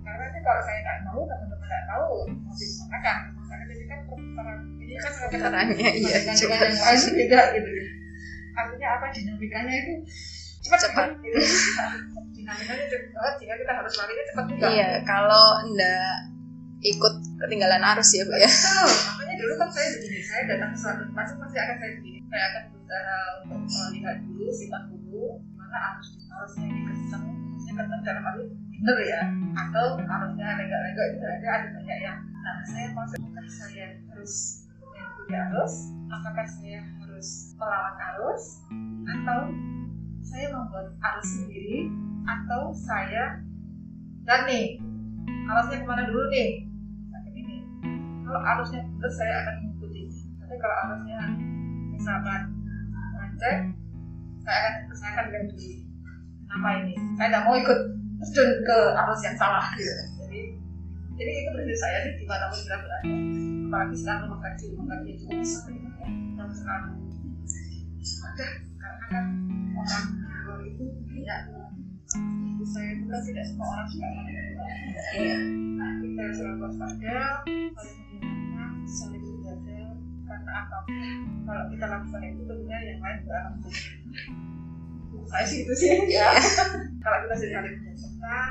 Karena 0.00 0.16
nanti 0.24 0.40
kalau 0.40 0.60
saya 0.64 0.78
nggak 0.80 1.00
tahu 1.04 1.20
teman-teman 1.28 1.66
nggak 1.68 1.84
tahu 1.92 2.08
mau 2.40 2.54
dimakan 2.56 3.18
karena 3.48 3.64
jadi 3.68 3.84
kan 3.88 3.98
perputaran 4.08 4.58
ini 4.80 4.94
kan 4.96 5.12
perputarannya 5.12 5.88
iya 6.00 6.16
juga 6.36 6.56
beda 7.12 7.40
gitu 7.56 7.68
artinya 8.58 8.88
apa 8.98 9.06
dinamikanya 9.14 9.74
itu 9.78 9.94
cepat 10.66 10.78
cepat. 10.90 11.06
gitu. 11.22 11.38
Dinamikanya 12.36 12.84
cepat 12.90 13.32
sehingga 13.38 13.56
kita 13.56 13.72
harus 13.72 13.92
larinya 13.94 14.24
cepat 14.34 14.44
juga. 14.50 14.66
Iya 14.68 14.90
kalau 15.06 15.46
enggak 15.62 16.14
ikut 16.78 17.14
ketinggalan 17.42 17.82
arus 17.94 18.10
ya 18.14 18.22
bu 18.26 18.34
ya. 18.38 18.50
Betul. 18.50 18.86
Makanya 18.86 19.34
dulu 19.38 19.52
kan 19.58 19.68
saya 19.70 19.88
begini 19.98 20.18
saya 20.22 20.42
datang 20.46 20.70
ke 20.74 20.78
suatu 20.78 21.02
tempat 21.10 21.26
pasti 21.34 21.58
akan 21.58 21.76
saya 21.78 21.92
begini. 21.98 22.18
Saya 22.28 22.42
akan 22.52 22.62
berusaha 22.70 23.18
untuk 23.42 23.60
melihat 23.66 24.16
dulu 24.26 24.50
simak 24.54 24.82
dulu 24.90 25.24
mana 25.58 25.78
arus 25.94 26.08
arusnya 26.28 26.66
ini 26.70 26.80
kencang 26.86 27.22
maksudnya 27.26 27.72
kencang 27.74 28.02
dalam 28.06 28.22
arti 28.30 28.42
bener 28.78 28.98
ya. 29.02 29.22
Atau 29.58 29.84
arusnya 29.98 30.46
lega-lega 30.54 31.04
itu 31.14 31.24
ada 31.26 31.46
ada 31.50 31.66
banyak 31.74 31.98
yang. 32.02 32.18
Nah 32.38 32.56
saya 32.62 32.86
masuk 32.94 33.18
apakah 33.18 33.46
saya 33.50 33.86
harus 34.06 34.34
mengikuti 34.78 35.34
arus 35.34 35.74
apakah 36.08 36.46
saya 36.46 36.78
harus 36.80 37.07
melawan 37.58 37.96
arus 38.14 38.62
atau 39.08 39.40
saya 40.22 40.46
membuat 40.52 40.88
arus 40.98 41.28
sendiri 41.40 41.90
atau 42.28 42.70
saya 42.74 43.40
dan 44.28 44.44
nih 44.44 44.76
arusnya 45.48 45.80
ke 45.80 45.86
mana 45.88 46.04
dulu 46.04 46.28
nih? 46.28 46.68
Sakit 47.08 47.34
ini 47.34 47.56
kalau 48.28 48.40
arusnya 48.44 48.84
betul 48.84 49.12
saya 49.12 49.34
akan 49.44 49.54
mengikuti. 49.64 50.02
Tapi 50.44 50.54
kalau 50.60 50.76
arusnya 50.84 51.20
misalkan 51.96 52.40
ngecek 53.16 53.56
saya 54.44 54.58
akan 54.60 54.72
saya 54.92 55.10
akan 55.16 55.26
dulu 55.32 55.70
kenapa 56.48 56.68
ini? 56.84 56.94
Saya 57.16 57.26
tidak 57.32 57.42
mau 57.48 57.54
ikut 57.56 57.78
terjun 58.18 58.50
ke 58.62 58.78
arus 58.92 59.20
yang 59.24 59.36
salah. 59.40 59.66
Jadi 59.74 60.40
jadi 61.18 61.30
itu 61.34 61.50
prinsip 61.50 61.78
saya 61.82 61.96
sih 62.06 62.14
di 62.14 62.24
mana 62.30 62.46
pun 62.46 62.58
kita 62.62 62.76
berada 62.78 63.10
apalagi 63.68 63.96
sekarang 64.00 64.20
rumah 64.24 64.40
kaji 64.40 64.64
rumah 64.72 64.86
kaji 64.96 65.10
itu 65.12 65.24
bisa 65.28 65.60
dan 66.40 66.48
sekarang 66.48 66.92
ada 68.38 68.46
karena 68.78 69.06
kan 69.10 69.24
orang 69.74 70.06
luar 70.46 70.60
itu 70.62 70.84
tidak 71.10 71.40
saya 72.68 72.90
juga 73.00 73.16
tidak 73.26 73.44
semua 73.50 73.66
orang 73.74 73.88
suka 73.90 74.08
iya. 75.18 75.38
Nah, 75.78 75.90
kita 75.98 76.22
selalu 76.36 76.58
waspada 76.62 77.18
saling 77.42 77.98
mengingatkan 78.22 78.70
saling 78.86 79.22
menjaga 79.26 79.80
karena 80.28 80.50
apa 80.54 80.76
pun 80.86 80.94
kalau 81.48 81.64
kita 81.72 81.86
lakukan 81.90 82.22
itu 82.28 82.42
tentunya 82.46 82.78
yang 82.92 83.00
lain 83.02 83.18
berakan 83.26 83.54
saya 85.28 85.44
sih 85.44 85.58
itu 85.66 85.74
sih. 85.76 85.90
Ya 86.08 86.32
kalau 87.04 87.18
kita 87.26 87.34
saling 87.34 87.74
menjatuhkan 87.82 88.50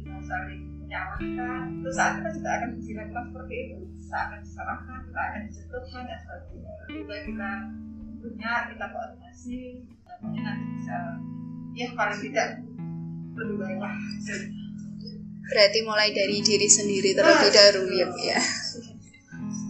kita 0.00 0.16
saling 0.24 0.62
menyalahkan 0.80 1.62
terus 1.84 1.94
saat 1.94 2.12
kita 2.18 2.30
juga 2.40 2.50
akan 2.56 2.68
dilakukan 2.80 3.24
seperti 3.28 3.54
itu 3.54 3.76
kita 4.00 4.16
akan 4.16 4.38
disalahkan 4.40 4.98
kita 5.04 5.20
akan 5.20 5.40
dijatuhkan 5.44 6.02
dan 6.08 6.18
sebagainya. 6.24 6.72
Baik 7.04 7.22
kita 7.28 7.50
punya 8.20 8.52
kita 8.68 8.86
koordinasi 8.92 9.58
mungkin 10.20 10.42
nanti 10.44 10.64
bisa 10.76 10.96
ya 11.72 11.88
paling 11.96 12.20
tidak 12.20 12.48
lebih 13.34 13.56
baik 13.56 13.78
lah. 13.80 13.96
Berarti 15.50 15.78
mulai 15.82 16.12
dari 16.12 16.38
diri 16.44 16.68
sendiri 16.68 17.16
terlebih 17.16 17.50
dahulu 17.50 17.92
ya 17.96 18.06
ya. 18.20 18.38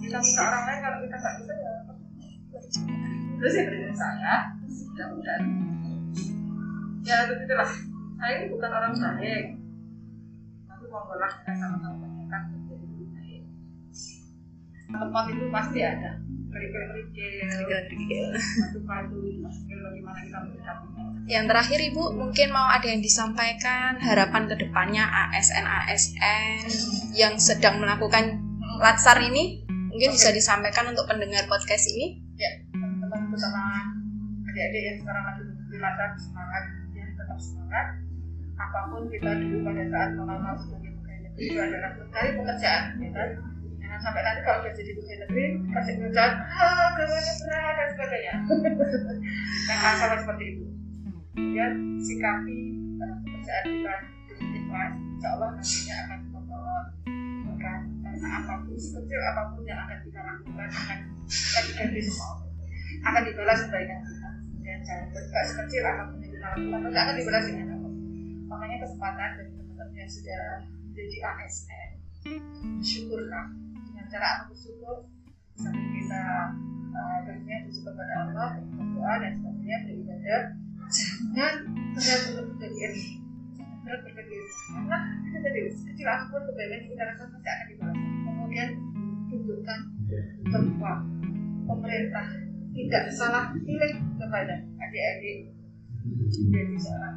Kita 0.03 0.19
minta 0.19 0.43
orang 0.43 0.63
lain 0.67 0.81
kalau 0.83 0.99
kita 1.07 1.17
nggak 1.17 1.35
bisa 1.39 1.53
ya 1.55 1.73
terus 3.41 3.57
ya 3.57 3.63
dari 3.73 3.89
saya 3.97 4.35
mudah-mudahan 4.61 5.43
ya 7.09 7.17
begitulah 7.25 7.71
saya 8.21 8.33
ini 8.37 8.47
bukan 8.53 8.71
orang 8.71 8.93
baik. 8.93 9.45
Tapi 10.69 10.85
monggolah 10.93 11.31
kita 11.41 11.53
sama-sama 11.57 11.97
tanyakan 12.05 12.43
menjadi 12.53 12.85
lebih 12.85 13.09
baik. 13.17 13.43
Tempat 14.91 15.25
itu 15.33 15.45
pasti 15.49 15.81
ada 15.81 16.11
kerikil-kerikil 16.51 18.25
padu-padu 18.59 19.19
bagaimana 19.47 20.21
kita 20.27 20.39
yang 21.31 21.47
terakhir 21.47 21.79
ibu 21.79 22.11
mungkin 22.11 22.51
mau 22.51 22.67
ada 22.75 22.91
yang 22.91 22.99
disampaikan 22.99 24.03
harapan 24.03 24.51
ke 24.51 24.55
depannya 24.59 25.07
ASN 25.07 25.63
ASN 25.63 26.59
yang 27.15 27.39
sedang 27.39 27.79
melakukan 27.79 28.43
latsar 28.83 29.21
ini 29.23 29.63
mungkin 29.91 30.17
bisa 30.17 30.33
disampaikan 30.33 30.89
untuk 30.91 31.05
pendengar 31.05 31.45
podcast 31.51 31.85
ini. 31.93 32.19
Ya 32.41 32.51
teman-teman 32.73 33.29
bersama 33.29 33.61
adik-adik 34.49 34.83
yang 34.87 34.97
sekarang 35.05 35.25
lagi 35.29 35.43
di 35.71 35.77
latsar 35.79 36.11
semangat 36.17 36.65
ya 36.97 37.05
tetap 37.15 37.39
semangat. 37.39 37.87
Apa 38.57 38.81
pun 38.89 39.03
kita 39.13 39.31
dulu 39.39 39.57
pada 39.71 39.85
saat 39.93 40.11
melamar 40.17 40.55
sebagai 40.57 40.91
pegawai 40.99 41.21
negeri 41.31 41.45
itu 41.47 41.59
adalah 41.61 41.91
mencari 41.95 42.31
pekerjaan 42.37 42.83
ya 42.97 43.11
kan 43.13 43.29
sampai 44.01 44.23
nanti 44.25 44.41
kalau 44.43 44.59
udah 44.65 44.73
jadi 44.73 44.91
pegawai 44.97 45.19
negeri 45.29 45.45
kasih 45.71 45.95
kerjaan 46.01 46.33
ah 46.49 46.89
kerjanya 46.97 47.33
berat 47.45 47.75
dan 47.77 47.89
sebagainya. 47.95 48.35
Nah 49.71 49.95
sama 49.95 50.17
seperti 50.19 50.45
itu. 50.57 50.65
Kemudian 51.31 51.73
sikapi 52.03 52.59
uh, 52.99 53.17
pekerjaan 53.23 53.65
kita 53.71 53.95
dengan 54.27 54.51
ikhlas 54.57 54.93
insya 54.99 55.29
Allah 55.37 55.49
nantinya 55.55 55.97
akan 56.05 56.21
membawa 56.35 56.77
berkah 57.47 57.79
karena 57.87 58.29
apa 58.43 58.53
pun 58.67 58.77
sekecil 58.77 59.21
apa 59.21 59.43
pun 59.55 59.63
yang 59.63 59.79
akan 59.85 59.99
kita 60.03 60.21
lakukan 60.25 60.69
akan 60.69 60.99
akan 61.31 61.63
diganti 61.71 62.01
Allah 62.19 62.49
akan 63.01 63.23
dibalas 63.25 63.59
kebaikan 63.69 64.01
kita. 64.05 64.31
Dan 64.61 64.79
jangan 64.85 65.07
berbuat 65.15 65.45
sekecil 65.47 65.83
apa 65.87 66.03
pun 66.09 66.17
yang 66.19 66.33
kita 66.35 66.47
lakukan 66.51 66.81
maka 66.83 66.99
akan 66.99 67.15
dibalas 67.15 67.45
dengan 67.47 67.67
Allah 67.79 67.93
makanya 68.51 68.77
kesempatan 68.83 69.31
dari 69.39 69.51
teman-teman 69.55 69.89
yang 69.95 70.11
sudah 70.11 70.43
menjadi 70.91 71.17
ASN 71.23 71.91
syukurlah 72.83 73.47
cara 74.11 74.27
aku 74.43 74.53
bersyukur 74.53 75.07
sambil 75.55 75.87
kita 75.95 76.23
uh, 76.91 77.19
bersyukur 77.23 77.95
kepada 77.95 78.15
Allah 78.27 78.49
berdoa 78.75 79.15
dan 79.23 79.33
sebagainya 79.39 79.79
beribadah. 79.87 80.43
Jangan 81.31 81.57
berpikir 81.95 82.91
jangan 83.55 83.79
berat 83.87 84.01
berpikir 84.03 84.43
karena 84.75 84.99
itu 85.23 85.39
tadi 85.39 85.61
kecil 85.95 86.07
apa 86.11 86.25
pun 86.27 86.43
kebaikan 86.51 86.81
kita 86.91 87.03
lakukan 87.07 87.29
pasti 87.31 87.49
akan 87.49 87.67
dibalas. 87.71 87.99
Kemudian 88.27 88.69
tunjukkan 89.31 89.79
bahwa 90.51 90.93
pemerintah 91.71 92.27
tidak 92.75 93.05
salah 93.15 93.55
pilih 93.55 93.93
kepada 94.19 94.55
adik-adik 94.83 95.39
menjadi 96.03 96.77
seorang 96.83 97.15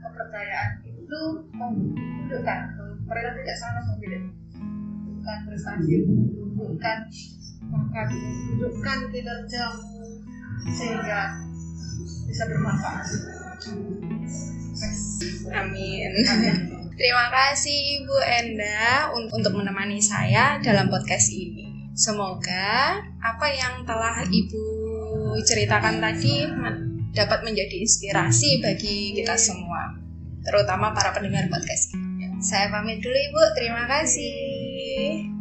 kepercayaan 0.00 0.70
itu 0.88 1.20
bahwa 1.52 1.76
pemerintah 3.04 3.34
tidak 3.36 3.56
salah 3.60 3.82
memilih 3.92 4.32
menunjukkan 5.28 5.44
prestasi 5.44 5.94
menunjukkan 6.08 6.98
bakat 7.68 8.08
menunjukkan 8.08 8.98
kinerjamu 9.12 10.00
sehingga 10.72 11.22
bisa 12.28 12.42
bermanfaat 12.48 13.06
Amin. 15.48 16.12
Terima 16.94 17.26
kasih 17.32 18.04
Ibu 18.04 18.16
Enda 18.20 19.10
un- 19.16 19.32
untuk 19.32 19.52
menemani 19.56 19.98
saya 19.98 20.60
dalam 20.62 20.86
podcast 20.92 21.32
ini. 21.32 21.90
Semoga 21.96 23.00
apa 23.18 23.46
yang 23.50 23.82
telah 23.82 24.22
Ibu 24.22 24.64
ceritakan 25.42 25.98
tadi 25.98 26.46
dapat 27.16 27.42
menjadi 27.42 27.82
inspirasi 27.82 28.62
bagi 28.62 29.18
kita 29.18 29.34
semua, 29.34 29.98
terutama 30.44 30.94
para 30.94 31.10
pendengar 31.16 31.48
podcast. 31.50 31.96
Saya 32.38 32.70
pamit 32.70 33.02
dulu 33.02 33.16
Ibu, 33.16 33.42
terima 33.58 33.88
kasih. 33.90 34.47
Terima 34.98 35.37